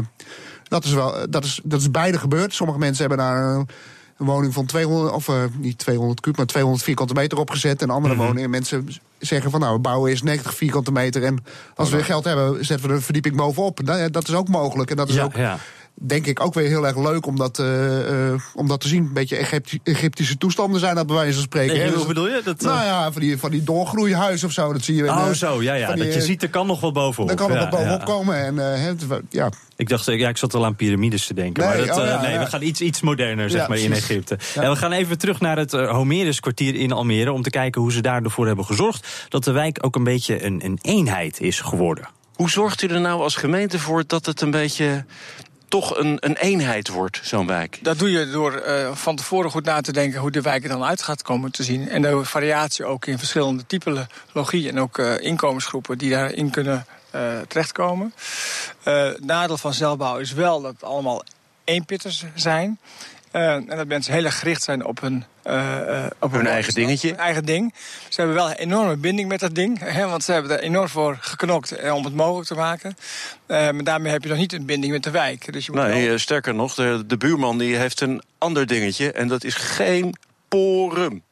dat, 0.68 0.84
is 0.84 0.92
wel, 0.92 1.14
dat, 1.30 1.44
is, 1.44 1.60
dat 1.64 1.80
is 1.80 1.90
beide 1.90 2.18
gebeurd. 2.18 2.54
Sommige 2.54 2.78
mensen 2.78 3.06
hebben 3.08 3.26
daar... 3.26 3.54
een- 3.54 3.68
woning 4.16 4.52
van 4.54 4.66
200, 4.66 5.12
of 5.14 5.28
eh, 5.28 5.34
niet 5.58 5.78
200 5.78 6.20
kuub, 6.20 6.36
maar 6.36 6.46
200 6.46 6.84
vierkante 6.84 7.14
meter 7.14 7.38
opgezet. 7.38 7.82
En 7.82 7.90
andere 7.90 8.14
Mhm. 8.14 8.24
woningen. 8.26 8.50
Mensen 8.50 8.88
zeggen 9.18 9.50
van 9.50 9.60
nou, 9.60 9.74
we 9.74 9.80
bouwen 9.80 10.10
eerst 10.10 10.24
90 10.24 10.54
vierkante 10.54 10.92
meter. 10.92 11.24
En 11.24 11.44
als 11.74 11.90
we 11.90 12.02
geld 12.02 12.24
hebben, 12.24 12.64
zetten 12.64 12.86
we 12.86 12.92
er 12.92 12.98
een 12.98 13.04
verdieping 13.04 13.36
bovenop. 13.36 13.82
Nou 13.82 13.98
ja, 13.98 14.08
dat 14.08 14.28
is 14.28 14.34
ook 14.34 14.48
mogelijk. 14.48 14.90
En 14.90 14.96
dat 14.96 15.08
is 15.08 15.14
Ja, 15.14 15.22
ook, 15.24 15.34
ja. 15.36 15.58
Denk 15.94 16.26
ik, 16.26 16.40
ook 16.40 16.55
weer 16.55 16.66
heel 16.68 16.87
erg 16.87 16.96
leuk 16.96 17.26
om 17.26 17.37
dat, 17.37 17.59
eh, 17.59 18.29
eh, 18.33 18.40
om 18.55 18.68
dat 18.68 18.81
te 18.81 18.88
zien. 18.88 19.05
Een 19.05 19.12
beetje 19.12 19.37
Egypti- 19.37 19.81
Egyptische 19.83 20.37
toestanden 20.38 20.81
zijn 20.81 20.94
dat 20.94 21.07
bij 21.07 21.16
wijze 21.16 21.33
van 21.35 21.42
spreken. 21.42 21.72
Nee, 21.74 21.83
hè. 21.83 21.88
hoe 21.88 21.96
Dus- 21.98 22.07
bedoel 22.07 22.29
je? 22.29 22.40
Dat, 22.44 22.59
eh, 22.61 22.66
Nou 22.66 22.85
ja, 22.85 23.12
van 23.12 23.20
die, 23.22 23.38
van 23.38 23.50
die 23.50 23.62
doorgroeihuis 23.64 24.44
of 24.44 24.53
zo. 24.53 24.72
Dat 24.72 24.83
zie 24.85 24.94
je. 24.94 25.03
in, 25.05 25.11
Oh, 25.11 25.29
eh, 25.29 25.33
zo, 25.35 25.62
ja, 25.62 25.74
ja. 25.74 25.92
die, 25.92 26.05
dat 26.05 26.12
je 26.14 26.20
eh, 26.20 26.24
ziet, 26.26 26.42
er 26.42 26.50
kan 26.50 26.66
nog 26.66 26.81
wat 26.81 26.92
bovenop. 26.92 27.29
Daar 27.29 27.37
kan 27.37 27.50
er 27.50 27.55
Ja, 27.57 27.61
wat 27.61 27.70
bovenop 27.70 27.98
ja. 27.98 28.05
komen. 28.05 28.37
En, 28.44 28.72
eh, 28.74 28.83
het- 28.85 29.05
ja, 29.31 29.50
Ik 29.76 29.88
dacht, 29.88 30.09
eh, 30.09 30.18
ja, 30.18 30.29
ik 30.29 30.37
zat 30.37 30.55
al 30.55 30.64
aan 30.64 30.76
piramides 30.76 31.26
te 31.26 31.35
denken. 31.35 31.62
Nee, 31.68 31.76
maar 31.79 31.87
dat, 31.87 31.96
oh, 31.96 32.03
eh, 32.05 32.11
ja, 32.11 32.20
nee, 32.20 32.33
ja. 32.33 32.38
we 32.38 32.46
gaan 32.46 32.62
iets, 32.62 32.81
iets 32.81 33.00
moderner, 33.00 33.50
zeg 33.50 33.61
Ja, 33.61 33.68
maar, 33.68 33.79
in. 33.79 33.92
Egypte. 33.92 34.38
Ja. 34.55 34.62
En 34.62 34.70
we 34.70 34.76
gaan 34.76 34.92
even 34.92 35.18
terug 35.18 35.40
naar 35.40 35.57
het 35.59 35.72
uh, 35.72 35.90
Homerus-kwartier 35.90 36.74
in 36.74 36.92
Almere... 36.92 37.33
om 37.33 37.42
te 37.42 37.50
kijken 37.50 37.81
hoe 37.81 37.92
ze 37.92 38.00
daarvoor 38.00 38.46
hebben 38.46 38.64
gezorgd... 38.64 39.07
dat 39.29 39.44
de 39.44 39.53
wijk 39.53 39.79
ook 39.85 39.96
een 39.96 40.05
beetje 40.05 40.44
een, 40.44 40.61
een 40.64 40.79
eenheid 40.83 41.40
is 41.40 41.61
geworden. 41.61 42.09
Hoe 42.35 42.50
zorgt 42.50 42.83
u 42.83 42.87
er 42.88 43.00
nou 43.00 43.20
als 43.22 43.37
gemeente 43.37 43.79
voor 43.79 44.05
dat 44.07 44.26
het 44.26 44.40
een 44.40 44.50
beetje 44.50 45.05
toch 45.70 45.96
een, 45.96 46.16
een 46.20 46.37
eenheid 46.37 46.88
wordt, 46.88 47.20
zo'n 47.22 47.46
wijk? 47.46 47.78
Dat 47.83 47.98
doe 47.98 48.11
je 48.11 48.30
door 48.30 48.54
eh, 48.54 48.94
van 48.94 49.16
tevoren 49.16 49.50
goed 49.50 49.64
na 49.64 49.80
te 49.80 49.92
denken 49.92 50.20
hoe 50.20 50.30
de 50.30 50.40
wijk 50.40 50.62
er 50.62 50.68
dan 50.68 50.85
uit 50.85 51.02
gaat 51.02 51.22
komen 51.22 51.52
te 51.52 51.62
zien. 51.62 51.88
En 51.88 52.02
de 52.02 52.24
variatie 52.24 52.85
ook 52.85 53.06
in 53.06 53.18
verschillende 53.18 53.66
typologie 53.66 54.68
en 54.68 54.80
ook 54.80 54.98
eh, 54.98 55.18
inkomensgroepen 55.20 55.98
die 55.98 56.11
daarin 56.11 56.50
kunnen 56.50 56.87
eh, 57.11 57.38
terechtkomen. 57.48 58.14
Nadeel 59.20 59.59
van 59.59 59.74
zelfbouw 59.74 60.18
is 60.18 60.33
wel 60.33 60.61
dat 60.61 60.72
het 60.72 60.85
allemaal 60.85 61.22
eenpitters 61.64 62.24
zijn. 62.35 62.78
Eh, 63.30 63.52
en 63.52 63.66
dat 63.66 63.86
mensen 63.86 64.12
heel 64.12 64.24
erg 64.24 64.38
gericht 64.38 64.62
zijn 64.62 64.84
op 64.84 65.00
hun, 65.00 65.24
eh, 65.42 66.04
eh, 66.04 66.10
op 66.18 66.32
Hun 66.32 66.46
eigen 66.46 66.74
dingetje. 66.74 67.08
Hun 67.08 67.18
eigen 67.18 67.44
ding. 67.44 67.74
Ze 68.08 68.20
hebben 68.20 68.34
wel 68.36 68.50
een 68.50 68.56
enorme 68.56 68.96
binding 68.96 69.28
met 69.28 69.40
dat 69.40 69.54
ding. 69.54 69.78
Hè, 69.78 70.06
want 70.06 70.24
ze 70.24 70.32
hebben 70.32 70.50
er 70.50 70.60
enorm 70.60 70.88
voor 70.88 71.18
geknokt 71.20 71.72
eh, 71.72 71.94
om 71.94 72.04
het 72.04 72.14
mogelijk 72.14 72.48
te 72.48 72.54
maken. 72.54 72.96
Maar 73.46 73.84
daarmee 73.84 74.12
heb 74.12 74.22
je 74.22 74.28
nog 74.28 74.38
niet 74.38 74.52
een 74.52 74.66
binding 74.66 74.92
met 74.92 75.02
de 75.02 75.10
wijk. 75.10 75.52
Dus 75.52 75.66
je 75.66 75.72
moet 75.72 75.80
Nee, 75.80 76.18
sterker 76.18 76.54
nog, 76.54 76.74
de, 76.74 77.04
de 77.06 77.16
buurman 77.16 77.58
die 77.58 77.76
heeft 77.76 78.00
een 78.00 78.22
ander 78.38 78.66
dingetje... 78.66 79.12
en 79.12 79.28
dat 79.28 79.44
is 79.44 79.54
geen 79.54 80.14
porum. 80.48 81.22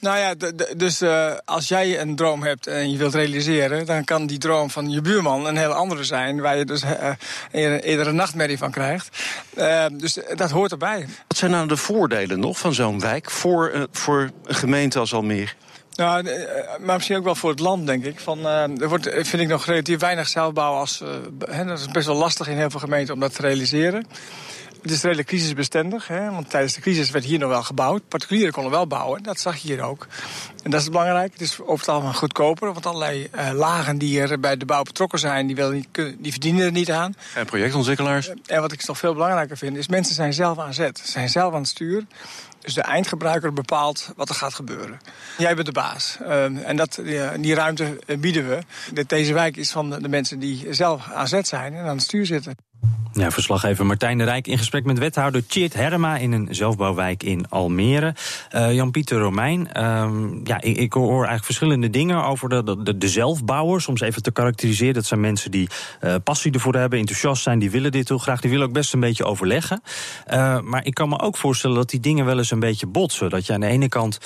Nou 0.00 0.18
ja, 0.18 0.34
dus 0.76 1.00
eh, 1.00 1.32
als 1.44 1.68
jij 1.68 2.00
een 2.00 2.16
droom 2.16 2.42
hebt 2.42 2.66
en 2.66 2.90
je 2.90 2.96
wilt 2.98 3.14
realiseren... 3.14 3.86
dan 3.86 4.04
kan 4.04 4.26
die 4.26 4.38
droom 4.38 4.70
van 4.70 4.90
je 4.90 5.00
buurman 5.00 5.46
een 5.46 5.56
heel 5.56 5.72
andere 5.72 6.04
zijn... 6.04 6.40
waar 6.40 6.56
je 6.56 6.64
dus 6.64 6.82
eh, 6.82 7.10
eerder, 7.50 7.82
eerder 7.82 8.06
een 8.06 8.14
nachtmerrie 8.14 8.58
van 8.58 8.70
krijgt. 8.70 9.18
Eh, 9.54 9.84
dus 9.92 10.18
dat 10.34 10.50
hoort 10.50 10.72
erbij. 10.72 11.06
Wat 11.28 11.36
zijn 11.36 11.50
nou 11.50 11.68
de 11.68 11.76
voordelen 11.76 12.40
nog 12.40 12.58
van 12.58 12.74
zo'n 12.74 13.00
wijk... 13.00 13.30
voor, 13.30 13.68
eh, 13.68 13.82
voor 13.90 14.30
een 14.44 14.54
gemeente 14.54 14.98
als 14.98 15.14
Almere? 15.14 15.52
Nou, 15.96 16.26
eh, 16.26 16.78
maar 16.80 16.94
misschien 16.94 17.16
ook 17.16 17.24
wel 17.24 17.34
voor 17.34 17.50
het 17.50 17.58
land, 17.58 17.86
denk 17.86 18.04
ik. 18.04 18.20
Van, 18.20 18.38
eh, 18.38 18.80
er 18.80 18.88
wordt, 18.88 19.06
eh, 19.06 19.24
vind 19.24 19.42
ik 19.42 19.48
nog 19.48 19.66
relatief 19.66 20.00
weinig 20.00 20.28
zelfbouw. 20.28 20.74
Als, 20.74 21.00
eh, 21.00 21.66
dat 21.66 21.78
is 21.78 21.86
best 21.86 22.06
wel 22.06 22.16
lastig 22.16 22.48
in 22.48 22.56
heel 22.56 22.70
veel 22.70 22.80
gemeenten 22.80 23.14
om 23.14 23.20
dat 23.20 23.34
te 23.34 23.42
realiseren. 23.42 24.06
Het 24.86 24.94
is 24.94 25.02
redelijk 25.02 25.28
crisisbestendig, 25.28 26.08
hè, 26.08 26.30
want 26.30 26.50
tijdens 26.50 26.74
de 26.74 26.80
crisis 26.80 27.10
werd 27.10 27.24
hier 27.24 27.38
nog 27.38 27.48
wel 27.48 27.62
gebouwd. 27.62 28.08
Particulieren 28.08 28.52
konden 28.52 28.72
wel 28.72 28.86
bouwen, 28.86 29.22
dat 29.22 29.40
zag 29.40 29.56
je 29.56 29.68
hier 29.68 29.82
ook. 29.82 30.06
En 30.62 30.70
dat 30.70 30.80
is 30.80 30.88
belangrijk. 30.88 31.32
Het 31.32 31.40
is 31.40 31.60
over 31.60 31.78
het 31.78 31.88
algemeen 31.88 32.14
goedkoper, 32.14 32.72
want 32.72 32.86
allerlei 32.86 33.28
eh, 33.30 33.50
lagen 33.52 33.98
die 33.98 34.20
er 34.20 34.40
bij 34.40 34.56
de 34.56 34.64
bouw 34.64 34.82
betrokken 34.82 35.18
zijn, 35.18 35.46
die, 35.46 35.62
niet, 35.62 35.88
die 36.18 36.32
verdienen 36.32 36.64
er 36.64 36.72
niet 36.72 36.90
aan. 36.90 37.14
En 37.34 37.46
projectontwikkelaars? 37.46 38.30
En 38.46 38.60
wat 38.60 38.72
ik 38.72 38.86
nog 38.86 38.98
veel 38.98 39.12
belangrijker 39.12 39.56
vind, 39.56 39.76
is 39.76 39.88
mensen 39.88 40.14
zijn 40.14 40.32
zelf 40.32 40.58
aan 40.58 40.74
zet. 40.74 40.98
Ze 40.98 41.10
zijn 41.10 41.28
zelf 41.28 41.52
aan 41.52 41.60
het 41.60 41.68
stuur. 41.68 42.06
Dus 42.60 42.74
de 42.74 42.82
eindgebruiker 42.82 43.52
bepaalt 43.52 44.12
wat 44.16 44.28
er 44.28 44.34
gaat 44.34 44.54
gebeuren. 44.54 44.98
Jij 45.38 45.54
bent 45.54 45.66
de 45.66 45.72
baas. 45.72 46.18
Ehm, 46.22 46.56
en 46.56 46.76
dat, 46.76 47.00
die, 47.02 47.40
die 47.40 47.54
ruimte 47.54 47.98
eh, 48.06 48.18
bieden 48.18 48.48
we. 48.48 48.58
De, 48.92 49.04
deze 49.06 49.32
wijk 49.32 49.56
is 49.56 49.70
van 49.70 49.90
de, 49.90 50.00
de 50.00 50.08
mensen 50.08 50.38
die 50.38 50.66
zelf 50.70 51.10
aan 51.10 51.28
zet 51.28 51.46
zijn 51.46 51.74
en 51.74 51.84
aan 51.84 51.96
het 51.96 52.02
stuur 52.02 52.26
zitten. 52.26 52.56
Ja, 53.16 53.30
verslaggever 53.30 53.86
Martijn 53.86 54.18
de 54.18 54.24
Rijk 54.24 54.46
in 54.46 54.58
gesprek 54.58 54.84
met 54.84 54.98
wethouder 54.98 55.46
Tjeerd 55.46 55.74
Herma 55.74 56.16
in 56.16 56.32
een 56.32 56.48
zelfbouwwijk 56.50 57.22
in 57.22 57.48
Almere. 57.48 58.14
Uh, 58.54 58.74
Jan-Pieter 58.74 59.18
Romein, 59.18 59.84
um, 59.86 60.40
ja, 60.44 60.60
ik, 60.60 60.76
ik, 60.76 60.92
hoor 60.92 61.12
eigenlijk 61.12 61.44
verschillende 61.44 61.90
dingen 61.90 62.24
over 62.24 62.48
de, 62.48 62.82
de, 62.82 62.98
de 62.98 63.08
zelfbouwers. 63.08 63.88
Om 63.88 63.96
even 63.96 64.22
te 64.22 64.32
karakteriseren, 64.32 64.94
dat 64.94 65.04
zijn 65.04 65.20
mensen 65.20 65.50
die 65.50 65.68
uh, 66.00 66.14
passie 66.24 66.52
ervoor 66.52 66.74
hebben, 66.74 66.98
enthousiast 66.98 67.42
zijn, 67.42 67.58
die 67.58 67.70
willen 67.70 67.92
dit 67.92 68.08
heel 68.08 68.18
graag, 68.18 68.40
die 68.40 68.50
willen 68.50 68.66
ook 68.66 68.72
best 68.72 68.92
een 68.92 69.00
beetje 69.00 69.24
overleggen. 69.24 69.82
Uh, 70.30 70.60
maar 70.60 70.84
ik 70.84 70.94
kan 70.94 71.08
me 71.08 71.20
ook 71.20 71.36
voorstellen 71.36 71.76
dat 71.76 71.90
die 71.90 72.00
dingen 72.00 72.24
wel 72.24 72.38
eens 72.38 72.50
een 72.50 72.60
beetje 72.60 72.86
botsen. 72.86 73.30
Dat 73.30 73.46
je 73.46 73.52
aan 73.52 73.60
de 73.60 73.66
ene 73.66 73.88
kant 73.88 74.18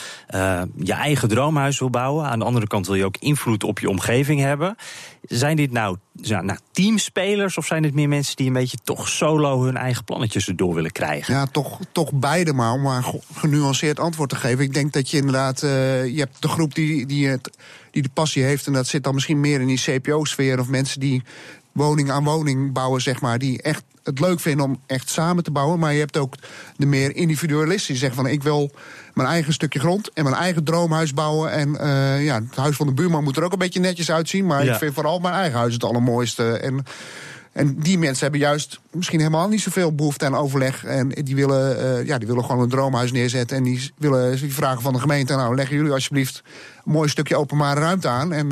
je 0.77 0.93
eigen 0.93 1.29
droomhuis 1.29 1.79
wil 1.79 1.91
bouwen, 1.91 2.27
aan 2.27 2.39
de 2.39 2.45
andere 2.45 2.67
kant 2.67 2.87
wil 2.87 2.97
je 2.97 3.05
ook 3.05 3.17
invloed 3.17 3.65
op 3.65 3.79
je 3.79 3.89
omgeving 3.89 4.41
hebben. 4.41 4.77
Zijn 5.23 5.57
dit 5.57 5.73
nou, 5.73 5.97
nou 6.13 6.59
teamspelers 6.73 7.59
of 7.59 7.67
zijn 7.67 7.85
het 7.85 7.95
meer 7.95 8.09
mensen 8.09 8.37
die 8.37 8.47
een 8.47 8.53
beetje 8.53 8.79
toch 8.83 9.09
solo 9.09 9.63
hun 9.63 9.77
eigen 9.77 10.05
plannetjes 10.05 10.49
erdoor 10.49 10.75
willen 10.75 10.93
krijgen? 10.93 11.35
Ja, 11.35 11.47
toch, 11.47 11.79
toch 11.93 12.13
beide 12.13 12.53
maar, 12.53 12.73
om 12.73 12.83
maar 12.83 12.97
een 12.97 13.21
genuanceerd 13.35 14.01
antwoord 14.01 14.29
te 14.29 14.37
geven. 14.37 14.65
Ik 14.65 14.75
denk 14.75 14.93
dat 14.93 15.11
je 15.11 15.17
inderdaad, 15.17 15.63
uh, 15.63 16.07
je 16.07 16.19
hebt 16.19 16.43
de 16.43 16.49
groep 16.49 16.75
die, 16.75 17.07
die, 17.07 17.29
het, 17.29 17.51
die 17.91 18.03
de 18.03 18.11
passie 18.15 18.43
heeft... 18.43 18.67
en 18.67 18.73
dat 18.73 18.87
zit 18.87 19.05
dan 19.05 19.15
misschien 19.15 19.41
meer 19.41 19.61
in 19.61 19.67
die 19.67 19.81
CPO-sfeer... 19.81 20.59
of 20.59 20.69
mensen 20.69 21.01
die 21.01 21.23
woning 21.73 22.11
aan 22.11 22.25
woning 22.25 22.73
bouwen, 22.73 23.01
zeg 23.01 23.21
maar... 23.21 23.39
die 23.39 23.63
echt 23.63 23.83
het 24.03 24.21
leuk 24.21 24.41
vinden 24.41 24.67
om 24.67 24.81
echt 24.87 25.11
samen 25.11 25.45
te 25.45 25.51
bouwen. 25.51 25.79
Maar 25.79 25.93
je 25.93 25.99
hebt 25.99 26.17
ook 26.17 26.35
de 26.77 26.87
meer 26.87 27.17
individualisten 27.17 27.89
die 27.89 28.03
zeggen 28.03 28.23
van... 28.23 28.33
ik 28.33 28.43
wil 28.43 28.71
mijn 29.15 29.29
eigen 29.29 29.53
stukje 29.53 29.79
grond 29.79 30.13
en 30.13 30.25
mijn 30.25 30.37
eigen 30.37 30.65
droomhuis 30.65 31.15
bouwen. 31.15 31.51
En 31.51 31.69
uh, 31.69 32.25
ja, 32.25 32.35
het 32.35 32.57
huis 32.57 32.77
van 32.77 32.87
de 32.87 32.93
buurman 32.93 33.25
moet 33.25 33.37
er 33.37 33.45
ook 33.45 33.53
een 33.53 33.59
beetje 33.59 33.81
netjes 33.81 34.11
uitzien. 34.11 34.47
Maar 34.47 34.65
ja. 34.65 34.73
ik 34.73 34.79
vind 34.79 34.95
vooral 34.95 35.19
mijn 35.19 35.35
eigen 35.35 35.59
huis 35.59 35.73
het 35.73 35.85
allermooiste. 35.85 36.53
En 36.53 36.85
en 37.53 37.77
die 37.79 37.99
mensen 37.99 38.23
hebben 38.23 38.41
juist 38.41 38.81
misschien 38.91 39.19
helemaal 39.19 39.49
niet 39.49 39.61
zoveel 39.61 39.95
behoefte 39.95 40.25
aan 40.25 40.35
overleg. 40.35 40.85
En 40.85 41.09
die 41.09 41.35
willen, 41.35 41.77
uh, 41.77 42.07
ja, 42.07 42.19
die 42.19 42.27
willen 42.27 42.45
gewoon 42.45 42.63
een 42.63 42.69
droomhuis 42.69 43.13
neerzetten. 43.13 43.57
En 43.57 43.63
die 43.63 43.93
willen 43.99 44.41
die 44.41 44.55
vragen 44.55 44.83
van 44.83 44.93
de 44.93 45.01
gemeente: 45.01 45.35
nou, 45.35 45.55
leggen 45.55 45.77
jullie 45.77 45.93
alsjeblieft 45.93 46.43
een 46.85 46.93
mooi 46.93 47.09
stukje 47.09 47.37
openbare 47.37 47.81
ruimte 47.81 48.09
aan. 48.09 48.33
En, 48.33 48.47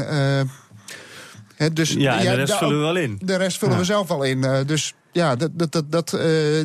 uh, 1.58 1.68
dus, 1.72 1.92
ja, 1.92 2.18
en 2.18 2.24
de 2.24 2.34
rest 2.34 2.54
vullen 2.54 2.76
we 2.76 2.82
wel 2.82 2.96
in. 2.96 3.18
De 3.24 3.36
rest 3.36 3.58
vullen 3.58 3.78
we 3.78 3.84
zelf 3.84 4.08
wel 4.08 4.22
in. 4.22 4.38
Uh, 4.38 4.58
dus 4.66 4.94
ja, 5.12 5.36
dat, 5.36 5.50
dat, 5.52 5.72
dat, 5.72 5.90
dat, 5.90 6.10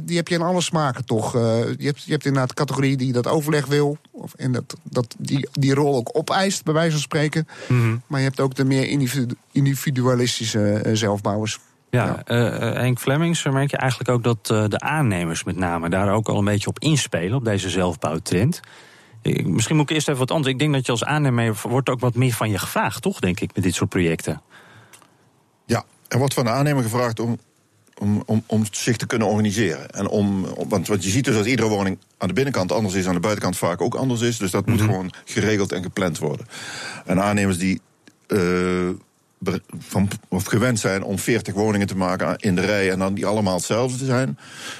die 0.03 0.17
heb 0.17 0.27
je 0.27 0.35
in 0.35 0.41
alle 0.41 0.61
smaken 0.61 1.05
toch. 1.05 1.33
Je, 1.33 1.75
hebt, 1.77 2.03
je 2.03 2.11
hebt 2.11 2.25
inderdaad 2.25 2.49
de 2.49 2.55
categorie 2.55 2.97
die 2.97 3.13
dat 3.13 3.27
overleg 3.27 3.65
wil. 3.65 3.97
Of, 4.11 4.33
en 4.33 4.51
dat, 4.51 4.75
dat 4.83 5.15
die, 5.19 5.47
die 5.51 5.73
rol 5.73 5.95
ook 5.95 6.09
opeist, 6.13 6.63
bij 6.63 6.73
wijze 6.73 6.91
van 6.91 6.99
spreken. 6.99 7.47
Mm 7.67 7.81
-hmm. 7.81 8.01
Maar 8.07 8.19
je 8.19 8.25
hebt 8.25 8.39
ook 8.39 8.55
de 8.55 8.65
meer 8.65 9.07
individualistische 9.51 10.81
zelfbouwers. 10.93 11.59
Ja, 11.93 12.23
ja. 12.25 12.35
Uh, 12.35 12.73
Henk 12.73 12.99
Flemings, 12.99 13.43
merk 13.43 13.71
je 13.71 13.77
eigenlijk 13.77 14.09
ook 14.09 14.23
dat 14.23 14.49
uh, 14.51 14.67
de 14.67 14.79
aannemers 14.79 15.43
met 15.43 15.55
name 15.55 15.89
daar 15.89 16.13
ook 16.13 16.27
al 16.27 16.37
een 16.37 16.45
beetje 16.45 16.67
op 16.67 16.79
inspelen, 16.79 17.37
op 17.37 17.45
deze 17.45 17.69
zelfbouwtrend. 17.69 18.59
Ik, 19.21 19.45
misschien 19.45 19.75
moet 19.75 19.89
ik 19.89 19.95
eerst 19.95 20.07
even 20.07 20.19
wat 20.19 20.31
anders. 20.31 20.53
Ik 20.53 20.59
denk 20.59 20.73
dat 20.73 20.85
je 20.85 20.91
als 20.91 21.03
aannemer 21.03 21.55
wordt 21.61 21.89
ook 21.89 21.99
wat 21.99 22.15
meer 22.15 22.33
van 22.33 22.49
je 22.49 22.59
gevraagd, 22.59 23.01
toch, 23.01 23.19
denk 23.19 23.39
ik, 23.39 23.55
met 23.55 23.63
dit 23.63 23.75
soort 23.75 23.89
projecten. 23.89 24.41
Ja, 25.65 25.83
er 26.07 26.17
wordt 26.17 26.33
van 26.33 26.43
de 26.43 26.49
aannemer 26.49 26.83
gevraagd 26.83 27.19
om, 27.19 27.37
om, 27.99 28.23
om, 28.25 28.43
om 28.47 28.65
zich 28.71 28.97
te 28.97 29.07
kunnen 29.07 29.27
organiseren. 29.27 29.89
En 29.89 30.07
om, 30.07 30.45
want, 30.67 30.87
want 30.87 31.03
je 31.03 31.09
ziet 31.09 31.25
dus 31.25 31.35
dat 31.35 31.45
iedere 31.45 31.69
woning 31.69 31.97
aan 32.17 32.27
de 32.27 32.33
binnenkant 32.33 32.71
anders 32.71 32.93
is, 32.93 33.07
aan 33.07 33.13
de 33.13 33.19
buitenkant 33.19 33.57
vaak 33.57 33.81
ook 33.81 33.95
anders 33.95 34.21
is. 34.21 34.37
Dus 34.37 34.51
dat 34.51 34.65
mm 34.65 34.73
-hmm. 34.73 34.81
moet 34.81 34.91
gewoon 34.91 35.13
geregeld 35.25 35.71
en 35.71 35.83
gepland 35.83 36.19
worden. 36.19 36.45
En 37.05 37.21
aannemers 37.21 37.57
die. 37.57 37.81
Uh, 38.27 38.89
van, 39.79 40.07
of 40.27 40.43
gewend 40.43 40.79
zijn 40.79 41.03
om 41.03 41.19
40 41.19 41.53
woningen 41.53 41.87
te 41.87 41.95
maken 41.95 42.37
in 42.37 42.55
de 42.55 42.61
rij 42.61 42.91
en 42.91 42.99
dan 42.99 43.13
die 43.13 43.25
allemaal 43.25 43.55
hetzelfde 43.55 43.97
te 43.97 44.05
zijn, 44.05 44.37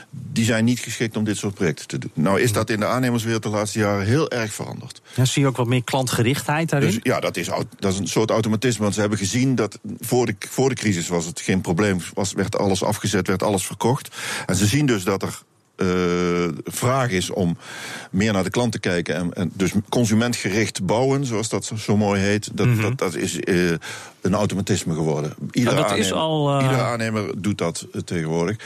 die 0.09 0.45
zijn 0.45 0.65
niet 0.65 0.79
geschikt 0.79 1.17
om 1.17 1.23
dit 1.23 1.37
soort 1.37 1.53
projecten 1.53 1.87
te 1.87 1.97
doen. 1.97 2.11
Nou 2.13 2.41
is 2.41 2.51
dat 2.51 2.69
in 2.69 2.79
de 2.79 2.85
aannemerswereld 2.85 3.43
de 3.43 3.49
laatste 3.49 3.79
jaren 3.79 4.05
heel 4.05 4.31
erg 4.31 4.53
veranderd. 4.53 5.01
Ja, 5.15 5.25
zie 5.25 5.41
je 5.41 5.47
ook 5.47 5.57
wat 5.57 5.67
meer 5.67 5.83
klantgerichtheid 5.83 6.69
daarin? 6.69 6.89
Dus, 6.89 6.99
ja, 7.03 7.19
dat 7.19 7.37
is, 7.37 7.49
dat 7.79 7.93
is 7.93 7.99
een 7.99 8.07
soort 8.07 8.29
automatisme. 8.29 8.81
Want 8.81 8.93
ze 8.93 8.99
hebben 8.99 9.17
gezien 9.17 9.55
dat 9.55 9.79
voor 9.99 10.25
de, 10.25 10.35
voor 10.39 10.69
de 10.69 10.75
crisis 10.75 11.07
was 11.07 11.25
het 11.25 11.41
geen 11.41 11.61
probleem. 11.61 11.97
Was, 12.13 12.33
werd 12.33 12.57
alles 12.57 12.83
afgezet, 12.83 13.27
werd 13.27 13.43
alles 13.43 13.65
verkocht. 13.65 14.15
En 14.45 14.55
ze 14.55 14.65
zien 14.65 14.85
dus 14.85 15.03
dat 15.03 15.21
er 15.21 15.41
vraag 16.63 17.09
is 17.09 17.29
om 17.29 17.57
meer 18.11 18.33
naar 18.33 18.43
de 18.43 18.49
klant 18.49 18.71
te 18.71 18.79
kijken. 18.79 19.15
En, 19.15 19.33
en 19.33 19.51
dus 19.53 19.71
consumentgericht 19.89 20.85
bouwen, 20.85 21.25
zoals 21.25 21.49
dat 21.49 21.71
zo 21.77 21.97
mooi 21.97 22.21
heet, 22.21 22.49
dat, 22.53 22.65
mm 22.65 22.73
-hmm. 22.73 22.81
dat, 22.81 22.97
dat 22.97 23.15
is 23.15 23.39
uh, 23.39 23.71
een 24.21 24.33
automatisme 24.33 24.93
geworden. 24.93 25.33
Iedere, 25.51 25.85
aannemer, 25.85 26.13
al, 26.13 26.57
uh... 26.57 26.63
iedere 26.63 26.81
aannemer 26.81 27.41
doet 27.41 27.57
dat 27.57 27.87
tegenwoordig. 28.05 28.57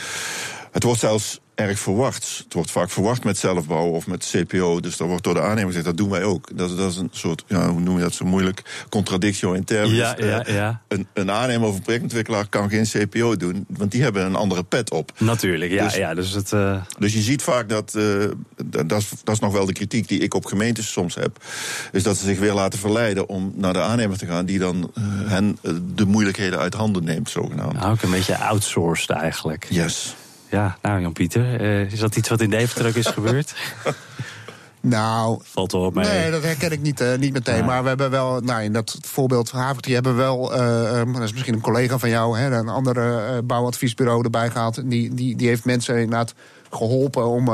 Het 0.71 0.83
wordt 0.83 0.99
zelfs 0.99 1.39
erg 1.57 1.79
verwacht. 1.79 2.41
Het 2.43 2.53
wordt 2.53 2.71
vaak 2.71 2.89
verwacht 2.89 3.23
met 3.23 3.37
zelfbouw 3.37 3.85
of 3.85 4.07
met 4.07 4.31
CPO. 4.31 4.79
Dus 4.79 4.97
daar 4.97 5.07
wordt 5.07 5.23
door 5.23 5.33
de 5.33 5.41
aannemer 5.41 5.65
gezegd, 5.65 5.85
dat 5.85 5.97
doen 5.97 6.09
wij 6.09 6.23
ook. 6.23 6.57
Dat, 6.57 6.77
dat 6.77 6.91
is 6.91 6.97
een 6.97 7.09
soort, 7.11 7.43
ja, 7.47 7.69
hoe 7.69 7.79
noem 7.79 7.95
je 7.95 8.03
dat 8.03 8.13
zo 8.13 8.25
moeilijk? 8.25 8.85
Contradictio 8.89 9.53
in 9.53 9.63
termen. 9.63 9.95
Ja, 9.95 10.15
ja, 10.19 10.43
ja. 10.47 10.81
Een, 10.87 11.07
een 11.13 11.31
aannemer 11.31 11.67
of 11.67 11.75
een 11.75 11.81
projectontwikkelaar 11.81 12.47
kan 12.47 12.69
geen 12.69 12.85
CPO 12.85 13.37
doen, 13.37 13.65
want 13.67 13.91
die 13.91 14.03
hebben 14.03 14.25
een 14.25 14.35
andere 14.35 14.63
pet 14.63 14.91
op. 14.91 15.11
Natuurlijk, 15.17 15.71
ja. 15.71 15.83
Dus, 15.83 15.95
ja, 15.95 16.13
dus, 16.13 16.31
het, 16.31 16.51
uh... 16.51 16.81
dus 16.99 17.13
je 17.13 17.21
ziet 17.21 17.41
vaak 17.41 17.69
dat, 17.69 17.93
uh, 17.97 18.25
dat, 18.65 19.01
is, 19.01 19.09
dat 19.23 19.33
is 19.33 19.39
nog 19.39 19.53
wel 19.53 19.65
de 19.65 19.73
kritiek 19.73 20.07
die 20.07 20.19
ik 20.19 20.33
op 20.33 20.45
gemeentes 20.45 20.91
soms 20.91 21.15
heb, 21.15 21.43
is 21.91 22.03
dat 22.03 22.17
ze 22.17 22.25
zich 22.25 22.39
weer 22.39 22.53
laten 22.53 22.79
verleiden 22.79 23.29
om 23.29 23.53
naar 23.55 23.73
de 23.73 23.81
aannemer 23.81 24.17
te 24.17 24.25
gaan, 24.25 24.45
die 24.45 24.59
dan 24.59 24.91
uh, 24.97 25.03
hen 25.29 25.57
de 25.95 26.05
moeilijkheden 26.05 26.59
uit 26.59 26.73
handen 26.73 27.03
neemt, 27.03 27.29
zogenaamd. 27.29 27.73
Nou, 27.73 27.91
ook 27.91 28.01
een 28.01 28.11
beetje 28.11 28.37
outsourced 28.37 29.09
eigenlijk. 29.09 29.67
Yes. 29.69 30.15
Ja, 30.49 30.77
nou 30.81 31.01
Jan-Pieter, 31.01 31.61
uh, 31.61 31.91
is 31.91 31.99
dat 31.99 32.15
iets 32.15 32.29
wat 32.29 32.41
in 32.41 32.49
Deventer 32.49 32.87
ook 32.87 32.95
is 32.95 33.07
gebeurd? 33.07 33.55
Nou, 34.81 35.39
valt 35.43 35.71
wel 35.71 35.81
op 35.81 35.93
mee. 35.93 36.07
Nee, 36.07 36.31
dat 36.31 36.43
herken 36.43 36.71
ik 36.71 36.81
niet, 36.81 37.01
uh, 37.01 37.15
niet 37.15 37.33
meteen. 37.33 37.57
Ja. 37.57 37.65
Maar 37.65 37.81
we 37.81 37.87
hebben 37.87 38.09
wel, 38.09 38.39
nou, 38.39 38.63
in 38.63 38.73
dat 38.73 38.97
voorbeeld 39.01 39.49
van 39.49 39.59
Havert, 39.59 39.83
die 39.83 39.93
hebben 39.93 40.15
wel, 40.15 40.53
uh, 40.53 41.13
dat 41.13 41.21
is 41.21 41.33
misschien 41.33 41.53
een 41.53 41.61
collega 41.61 41.97
van 41.97 42.09
jou, 42.09 42.37
hè, 42.37 42.57
een 42.57 42.69
andere 42.69 43.31
uh, 43.31 43.37
bouwadviesbureau 43.43 44.23
erbij 44.23 44.49
gehaald. 44.49 44.89
Die, 44.89 45.13
die, 45.13 45.35
die 45.35 45.47
heeft 45.47 45.65
mensen 45.65 45.95
inderdaad 45.95 46.33
geholpen 46.69 47.25
om 47.25 47.47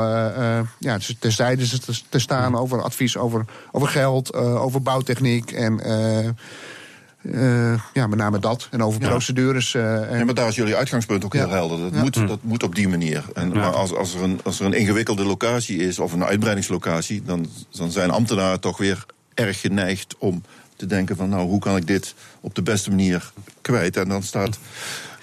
ja, 0.78 0.98
terzijde 1.18 1.68
te, 1.68 2.00
te 2.08 2.18
staan 2.18 2.56
over 2.56 2.82
advies 2.82 3.16
over, 3.16 3.44
over 3.72 3.88
geld, 3.88 4.34
over 4.34 4.82
bouwtechniek 4.82 5.52
en. 5.52 5.80
Uh, 7.24 7.74
ja, 7.92 8.06
met 8.06 8.18
name 8.18 8.38
dat. 8.38 8.68
En 8.70 8.82
over 8.82 9.02
ja. 9.02 9.08
procedures. 9.08 9.74
Uh, 9.74 10.10
en... 10.10 10.18
Ja, 10.18 10.24
maar 10.24 10.34
daar 10.34 10.48
is 10.48 10.54
jullie 10.54 10.76
uitgangspunt 10.76 11.24
ook 11.24 11.32
heel 11.32 11.48
helder. 11.48 11.78
Dat, 11.78 12.02
moet, 12.02 12.14
dat 12.14 12.38
moet 12.42 12.62
op 12.62 12.74
die 12.74 12.88
manier. 12.88 13.24
En, 13.34 13.48
Maar 13.48 13.72
als, 13.74 13.94
als, 13.94 14.14
er 14.14 14.22
een, 14.22 14.40
als 14.44 14.60
er 14.60 14.66
een 14.66 14.72
ingewikkelde 14.72 15.24
locatie 15.24 15.78
is, 15.78 15.98
of 15.98 16.12
een 16.12 16.24
uitbreidingslocatie, 16.24 17.22
dan, 17.22 17.46
dan 17.70 17.90
zijn 17.90 18.10
ambtenaren 18.10 18.60
toch 18.60 18.78
weer 18.78 19.06
erg 19.34 19.60
geneigd 19.60 20.14
om 20.18 20.42
te 20.76 20.86
denken 20.86 21.16
van 21.16 21.28
nou, 21.28 21.48
hoe 21.48 21.60
kan 21.60 21.76
ik 21.76 21.86
dit 21.86 22.14
op 22.40 22.54
de 22.54 22.62
beste 22.62 22.90
manier 22.90 23.32
kwijt? 23.60 23.96
En 23.96 24.08
dan 24.08 24.22
staat 24.22 24.58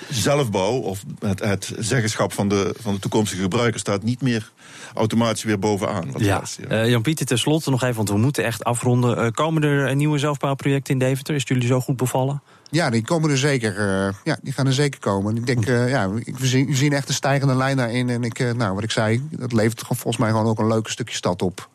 zelfbouw 0.09 0.73
of 0.73 1.03
het, 1.19 1.39
het 1.39 1.73
zeggenschap 1.79 2.33
van 2.33 2.49
de, 2.49 2.75
van 2.79 2.93
de 2.93 2.99
toekomstige 2.99 3.41
gebruiker 3.41 3.79
staat 3.79 4.03
niet 4.03 4.21
meer 4.21 4.51
automatisch 4.93 5.43
weer 5.43 5.59
bovenaan. 5.59 6.11
Wat 6.11 6.21
ja. 6.21 6.39
Was, 6.39 6.57
ja. 6.69 6.83
Uh, 6.83 6.89
Jan-Pieter, 6.89 7.25
tenslotte 7.25 7.69
nog 7.69 7.83
even, 7.83 7.95
want 7.95 8.09
we 8.09 8.17
moeten 8.17 8.43
echt 8.43 8.63
afronden. 8.63 9.17
Uh, 9.17 9.31
komen 9.31 9.63
er 9.63 9.95
nieuwe 9.95 10.17
zelfbouwprojecten 10.17 10.93
in 10.93 10.99
Deventer? 10.99 11.33
Is 11.33 11.39
het 11.39 11.49
jullie 11.49 11.67
zo 11.67 11.79
goed 11.79 11.97
bevallen? 11.97 12.41
Ja, 12.69 12.89
die 12.89 13.03
komen 13.03 13.29
er 13.29 13.37
zeker. 13.37 13.77
Uh, 13.77 14.13
ja, 14.23 14.37
die 14.41 14.53
gaan 14.53 14.67
er 14.67 14.73
zeker 14.73 14.99
komen. 14.99 15.35
Ik 15.35 15.45
denk, 15.45 15.65
uh, 15.65 15.89
ja, 15.89 16.09
we 16.09 16.47
zien, 16.47 16.65
we 16.65 16.75
zien 16.75 16.93
echt 16.93 17.07
een 17.07 17.13
stijgende 17.13 17.55
lijn 17.55 17.77
daarin. 17.77 18.09
En 18.09 18.23
ik, 18.23 18.39
uh, 18.39 18.51
nou, 18.51 18.73
wat 18.73 18.83
ik 18.83 18.91
zei, 18.91 19.27
dat 19.31 19.53
levert 19.53 19.81
volgens 19.85 20.17
mij 20.17 20.29
gewoon 20.29 20.45
ook 20.45 20.59
een 20.59 20.67
leuk 20.67 20.87
stukje 20.87 21.15
stad 21.15 21.41
op. 21.41 21.69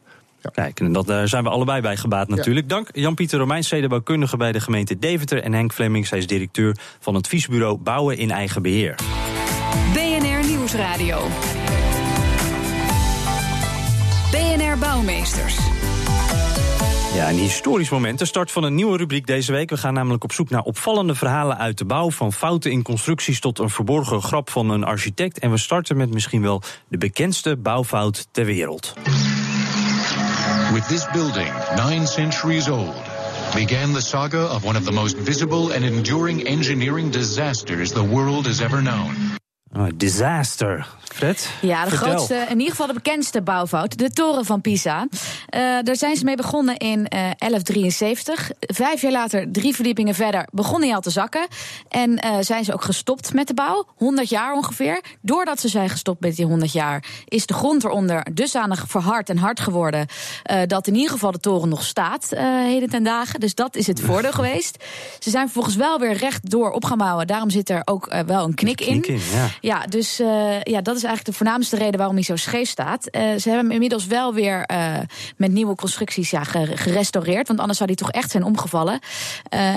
Ja. 0.54 0.62
Kijk, 0.62 0.80
en 0.80 0.92
dat, 0.92 1.06
daar 1.06 1.28
zijn 1.28 1.42
we 1.42 1.50
allebei 1.50 1.80
bij 1.80 1.96
gebaat 1.96 2.28
natuurlijk. 2.28 2.70
Ja. 2.70 2.74
Dank 2.74 2.88
Jan-Pieter 2.92 3.38
Romein, 3.38 3.64
stedenbouwkundige 3.64 4.36
bij 4.36 4.52
de 4.52 4.60
gemeente 4.60 4.98
Deventer... 4.98 5.42
en 5.42 5.52
Henk 5.52 5.72
Flemings, 5.72 6.10
hij 6.10 6.18
is 6.18 6.26
directeur 6.26 6.76
van 7.00 7.14
het 7.14 7.24
adviesbureau 7.24 7.76
Bouwen 7.76 8.18
in 8.18 8.30
Eigen 8.30 8.62
Beheer. 8.62 8.94
BNR 9.92 10.46
Nieuwsradio. 10.48 11.28
BNR 14.30 14.78
Bouwmeesters. 14.78 15.56
Ja, 17.14 17.28
een 17.28 17.36
historisch 17.36 17.90
moment. 17.90 18.18
De 18.18 18.24
start 18.24 18.50
van 18.50 18.62
een 18.62 18.74
nieuwe 18.74 18.96
rubriek 18.96 19.26
deze 19.26 19.52
week. 19.52 19.70
We 19.70 19.76
gaan 19.76 19.94
namelijk 19.94 20.24
op 20.24 20.32
zoek 20.32 20.50
naar 20.50 20.62
opvallende 20.62 21.14
verhalen 21.14 21.58
uit 21.58 21.78
de 21.78 21.84
bouw. 21.84 22.10
Van 22.10 22.32
fouten 22.32 22.70
in 22.70 22.82
constructies 22.82 23.40
tot 23.40 23.58
een 23.58 23.70
verborgen 23.70 24.22
grap 24.22 24.50
van 24.50 24.70
een 24.70 24.84
architect. 24.84 25.38
En 25.38 25.50
we 25.50 25.56
starten 25.56 25.96
met 25.96 26.12
misschien 26.12 26.42
wel 26.42 26.62
de 26.88 26.98
bekendste 26.98 27.56
bouwfout 27.56 28.28
ter 28.30 28.44
wereld. 28.44 28.94
With 30.76 30.88
this 30.90 31.06
building, 31.06 31.50
nine 31.74 32.06
centuries 32.06 32.68
old, 32.68 33.02
began 33.54 33.94
the 33.94 34.02
saga 34.02 34.40
of 34.40 34.62
one 34.62 34.76
of 34.76 34.84
the 34.84 34.92
most 34.92 35.16
visible 35.16 35.72
and 35.72 35.82
enduring 35.82 36.46
engineering 36.46 37.10
disasters 37.10 37.92
the 37.92 38.04
world 38.04 38.44
has 38.44 38.60
ever 38.60 38.82
known. 38.82 39.38
Oh, 39.76 39.86
disaster. 39.94 40.86
Fred? 41.02 41.50
Ja, 41.60 41.84
de 41.84 41.90
vertel. 41.90 42.08
grootste, 42.08 42.34
in 42.34 42.56
ieder 42.58 42.70
geval 42.70 42.86
de 42.86 42.92
bekendste 42.92 43.42
bouwfout, 43.42 43.98
de 43.98 44.10
toren 44.10 44.44
van 44.44 44.60
Pisa. 44.60 45.06
Eh, 45.48 45.60
daar 45.82 45.96
zijn 45.96 46.16
ze 46.16 46.24
mee 46.24 46.36
begonnen 46.36 46.76
in 46.76 47.08
eh 47.08 47.18
1173. 47.38 48.50
Vijf 48.60 49.02
jaar 49.02 49.12
later, 49.12 49.52
drie 49.52 49.74
verdiepingen 49.74 50.14
verder, 50.14 50.48
begon 50.52 50.82
hij 50.82 50.94
al 50.94 51.00
te 51.00 51.10
zakken. 51.10 51.46
En 51.88 52.18
eh, 52.18 52.34
zijn 52.40 52.64
ze 52.64 52.72
ook 52.72 52.82
gestopt 52.84 53.32
met 53.34 53.46
de 53.46 53.54
bouw, 53.54 53.84
100 53.96 54.28
jaar 54.28 54.52
ongeveer. 54.54 55.00
Doordat 55.20 55.60
ze 55.60 55.68
zijn 55.68 55.88
gestopt 55.88 56.20
met 56.20 56.36
die 56.36 56.46
100 56.46 56.72
jaar, 56.72 57.04
is 57.24 57.46
de 57.46 57.54
grond 57.54 57.84
eronder 57.84 58.26
dusdanig 58.32 58.84
verhard 58.88 59.28
en 59.28 59.38
hard 59.38 59.60
geworden. 59.60 60.06
eh, 60.42 60.60
dat 60.66 60.86
in 60.86 60.94
ieder 60.94 61.10
geval 61.10 61.30
de 61.32 61.38
toren 61.38 61.68
nog 61.68 61.84
staat, 61.84 62.32
eh, 62.32 62.44
heden 62.44 62.88
ten 62.90 63.02
dagen. 63.02 63.40
Dus 63.40 63.54
dat 63.54 63.76
is 63.76 63.86
het 63.86 64.00
voordeel 64.00 64.32
geweest. 64.32 64.84
Ze 65.18 65.30
zijn 65.30 65.44
vervolgens 65.44 65.76
wel 65.76 65.98
weer 65.98 66.12
rechtdoor 66.12 66.70
op 66.70 66.84
gaan 66.84 66.98
bouwen. 66.98 67.26
Daarom 67.26 67.50
zit 67.50 67.70
er 67.70 67.82
ook 67.84 68.06
eh, 68.06 68.20
wel 68.20 68.44
een 68.44 68.54
knik, 68.54 68.76
Knik 68.76 69.06
in, 69.06 69.20
ja. 69.32 69.48
Ja, 69.66 69.80
dus 69.88 70.20
eh, 70.20 70.62
ja, 70.62 70.80
dat 70.80 70.96
is 70.96 71.02
eigenlijk 71.04 71.24
de 71.24 71.32
voornaamste 71.32 71.76
reden 71.76 71.96
waarom 71.96 72.14
hij 72.14 72.24
zo 72.24 72.36
scheef 72.36 72.68
staat. 72.68 73.06
Eh, 73.06 73.20
ze 73.22 73.48
hebben 73.48 73.58
hem 73.64 73.70
inmiddels 73.70 74.06
wel 74.06 74.34
weer 74.34 74.62
eh, 74.64 74.94
met 75.36 75.52
nieuwe 75.52 75.74
constructies 75.74 76.30
ja, 76.30 76.44
ge- 76.44 76.76
gerestaureerd. 76.76 77.46
Want 77.48 77.58
anders 77.60 77.78
zou 77.78 77.90
hij 77.94 77.98
toch 78.04 78.10
echt 78.10 78.30
zijn 78.30 78.42
omgevallen. 78.44 78.98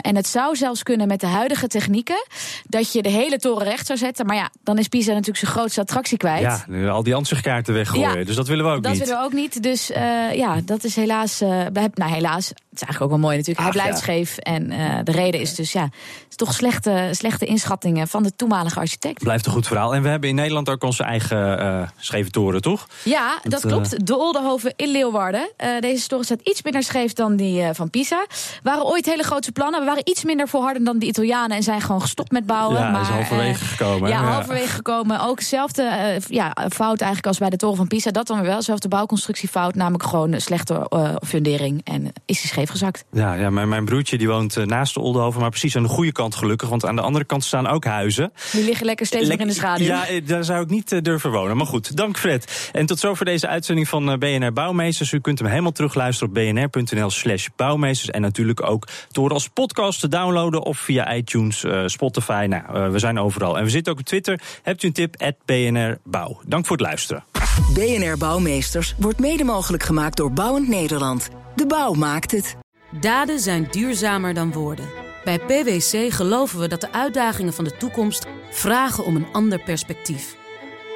En 0.02 0.16
het 0.16 0.28
zou 0.28 0.56
zelfs 0.56 0.84
kunnen 0.84 1.08
met 1.08 1.20
de 1.20 1.28
huidige 1.28 1.68
technieken. 1.68 2.26
dat 2.64 2.94
je 2.94 3.02
de 3.02 3.10
hele 3.10 3.38
toren 3.38 3.64
recht 3.68 3.86
zou 3.88 4.00
zetten. 4.00 4.26
Maar 4.26 4.36
ja, 4.36 4.50
dan 4.64 4.78
is 4.78 4.88
Pisa 4.88 5.10
natuurlijk 5.12 5.38
zijn 5.38 5.52
grootste 5.52 5.82
attractie 5.82 6.18
kwijt. 6.18 6.42
Ja, 6.42 6.64
nu 6.68 6.90
al 6.90 7.04
die 7.04 7.16
ansichtkaarten 7.16 7.74
weggooien. 7.74 8.18
Ja, 8.20 8.24
dus 8.26 8.36
dat 8.36 8.48
willen 8.48 8.66
we 8.66 8.72
ook 8.72 8.84
dat 8.84 8.92
niet. 8.92 9.02
willen 9.02 9.18
we 9.18 9.24
ook 9.24 9.34
niet. 9.34 9.64
Dus 9.64 9.88
ja, 10.34 10.56
dat 10.66 10.84
is 10.84 10.96
helaas. 10.96 11.40
we 11.40 11.46
hebben- 11.46 11.92
nou, 11.94 12.12
helaas. 12.12 12.52
Het 12.80 12.90
is 12.90 12.96
eigenlijk 12.96 13.02
ook 13.02 13.20
wel 13.20 13.30
mooi 13.30 13.38
natuurlijk. 13.38 13.68
Ach, 13.68 13.74
Hij 13.74 13.84
blijft 13.84 14.06
ja. 14.06 14.14
scheef. 14.14 14.38
En 14.38 14.72
eh, 14.72 15.00
de 15.04 15.12
reden 15.12 15.42
is 15.42 15.56
dus 15.56 15.72
ja, 15.72 15.84
het 15.84 16.26
is 16.30 16.36
toch 16.36 16.54
slechte, 16.54 17.10
slechte 17.12 17.46
inschattingen 17.46 18.08
van 18.08 18.24
de 18.24 18.36
toenmalige 18.36 18.80
architect. 18.80 19.24
Blijft 19.24 19.46
een 19.46 19.52
goed 19.52 19.68
verhaal. 19.68 19.96
En 19.96 20.02
we 20.02 20.10
hebben 20.10 20.30
in 20.30 20.36
Nederland 20.36 20.70
ook 20.70 20.84
onze 20.84 21.04
eigen 21.04 21.60
eh 21.60 21.88
scheve 21.98 22.30
toren, 22.30 22.62
toch? 22.62 22.88
Ja, 23.04 23.40
dat, 23.42 23.52
Dat, 23.52 23.64
eh, 23.64 23.70
klopt. 23.70 24.06
De 24.08 24.18
Oldenhoven 24.18 24.74
in 24.76 24.88
Leeuwarden. 24.92 25.52
Deze 25.80 26.08
toren 26.08 26.26
staat 26.26 26.40
iets 26.44 26.62
minder 26.62 26.84
scheef 26.84 27.14
dan 27.14 27.36
die 27.36 27.64
van 27.74 27.90
Pisa. 27.90 28.26
Waren 28.64 28.86
ooit 28.86 29.06
hele 29.06 29.24
grote 29.24 29.52
plannen. 29.52 29.80
We 29.80 29.86
waren 29.86 30.02
iets 30.06 30.24
minder 30.24 30.48
volhardend 30.48 30.86
dan 30.86 31.00
de 31.00 31.06
Italianen 31.06 31.58
en 31.58 31.64
zijn 31.64 31.82
gewoon 31.82 32.02
gestopt 32.02 32.32
met 32.32 32.46
bouwen. 32.46 32.80
Ja, 32.80 32.90
maar, 32.90 33.02
is 33.02 33.08
halverwege 33.08 33.66
gekomen, 33.66 34.10
Ja, 34.10 34.24
halverwege 34.24 34.68
gekomen. 34.68 35.20
Ook 35.20 35.38
dezelfde 35.40 36.18
ja, 36.28 36.56
fout 36.70 37.00
eigenlijk 37.00 37.28
als 37.28 37.38
bij 37.38 37.50
de 37.50 37.58
toren 37.58 37.78
van 37.78 37.88
Pisa. 37.88 38.12
Dat 38.12 38.28
dan 38.28 38.38
weer 38.38 38.46
wel. 38.46 38.58
Dezelfde 38.58 38.88
bouwconstructiefout. 38.88 39.76
Namelijk 39.76 40.04
gewoon 40.04 40.32
een 40.32 40.42
slechte 40.42 40.88
fundering. 41.28 41.82
En 41.84 42.14
is 42.26 42.42
die 42.42 42.50
scheef 42.50 42.69
gezakt. 42.70 43.06
Ja, 43.12 43.34
ja 43.34 43.50
mijn, 43.50 43.70
mijn 43.70 43.86
broertje 43.86 44.18
die 44.18 44.28
woont 44.28 44.58
eh, 44.58 44.66
naast 44.66 44.94
de 44.94 45.00
Oldenhoven, 45.00 45.42
maar 45.42 45.50
precies 45.50 45.76
aan 45.76 45.84
de 45.84 45.90
goede 45.90 46.12
kant 46.12 46.36
gelukkig. 46.36 46.70
Want 46.70 46.86
aan 46.86 46.96
de 46.96 47.02
andere 47.02 47.26
kant 47.26 47.44
staan 47.44 47.68
ook 47.68 47.86
huizen. 47.86 48.32
Die 48.52 48.64
liggen 48.64 48.86
lekker 48.86 49.06
steeds 49.06 49.30
nog 49.30 49.40
in 49.40 49.48
de 49.48 49.54
schaduw. 49.54 49.86
Ja, 49.86 50.08
eh, 50.08 50.26
daar 50.26 50.44
zou 50.44 50.64
ik 50.64 50.70
niet 50.70 50.92
eh, 50.92 51.02
durven 51.02 51.32
wonen. 51.32 51.58
Maar 51.58 51.66
goed, 51.66 51.96
dank 51.96 52.18
Fred. 52.18 52.70
En 52.72 52.86
tot 52.86 53.00
zover 53.00 53.26
deze 53.26 53.48
uitzending 53.48 53.88
van 53.88 54.20
BNR 54.20 54.54
Bouwmeesters. 54.54 55.12
U 55.12 55.20
kunt 55.20 55.40
hem 55.40 55.48
helemaal 55.48 55.72
terugluisteren 55.72 56.30
op 56.30 56.34
bnr.nl 56.34 57.10
slash 57.10 57.48
bouwmeesters. 57.56 58.10
En 58.10 58.22
natuurlijk 58.22 58.64
ook 58.64 58.88
door 59.12 59.32
als 59.32 59.48
podcast 59.48 60.00
te 60.00 60.08
downloaden 60.08 60.64
of 60.64 60.78
via 60.78 61.14
iTunes, 61.14 61.66
Spotify. 61.86 62.46
Nou, 62.50 62.92
we 62.92 63.00
zijn 63.00 63.20
overal. 63.20 63.58
En 63.58 63.64
we 63.64 63.70
zitten 63.70 63.94
ook 63.94 64.00
op 64.00 64.06
Twitter. 64.06 64.42
Hebt 64.64 64.84
u 64.84 64.88
een 64.88 64.94
tip? 64.94 65.16
At 65.22 65.36
BNR 65.46 65.98
Bouw. 66.04 66.42
Dank 66.46 66.66
voor 66.66 66.78
het 66.78 66.86
luisteren. 66.86 67.24
BNR 67.60 68.18
Bouwmeesters 68.18 68.96
wordt 68.98 69.20
mede 69.20 69.44
mogelijk 69.44 69.84
gemaakt 69.84 70.18
door 70.18 70.32
Bouwend 70.32 70.68
Nederland. 70.68 71.30
De 71.56 71.66
bouw 71.66 71.94
maakt 71.94 72.32
het. 72.32 72.56
Daden 73.00 73.40
zijn 73.40 73.68
duurzamer 73.72 74.34
dan 74.34 74.52
woorden. 74.52 74.90
Bij 75.24 75.40
PwC 75.40 76.14
geloven 76.14 76.60
we 76.60 76.68
dat 76.68 76.82
de 76.82 76.92
uitdagingen 76.92 77.54
van 77.54 77.64
de 77.64 77.78
toekomst 77.78 78.26
vragen 78.50 79.06
om 79.06 79.16
een 79.16 79.28
ander 79.32 79.64
perspectief. 79.64 80.36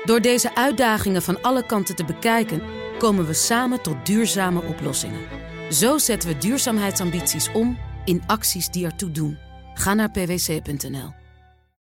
Door 0.04 0.22
deze 0.22 0.56
uitdagingen 0.56 1.22
van 1.22 1.42
alle 1.42 1.66
kanten 1.66 1.96
te 1.96 2.06
bekijken, 2.06 2.62
komen 2.98 3.26
we 3.26 3.34
samen 3.34 3.82
tot 3.82 4.06
duurzame 4.06 4.62
oplossingen. 4.62 5.22
Zo 5.70 5.98
zetten 5.98 6.30
we 6.30 6.38
duurzaamheidsambities 6.38 7.52
om 7.52 7.78
in 8.06 8.24
acties 8.26 8.70
die 8.70 8.86
ertoe 8.86 9.12
doen. 9.12 9.38
Ga 9.74 9.94
naar 9.94 10.12
pwc.nl. 10.12 11.23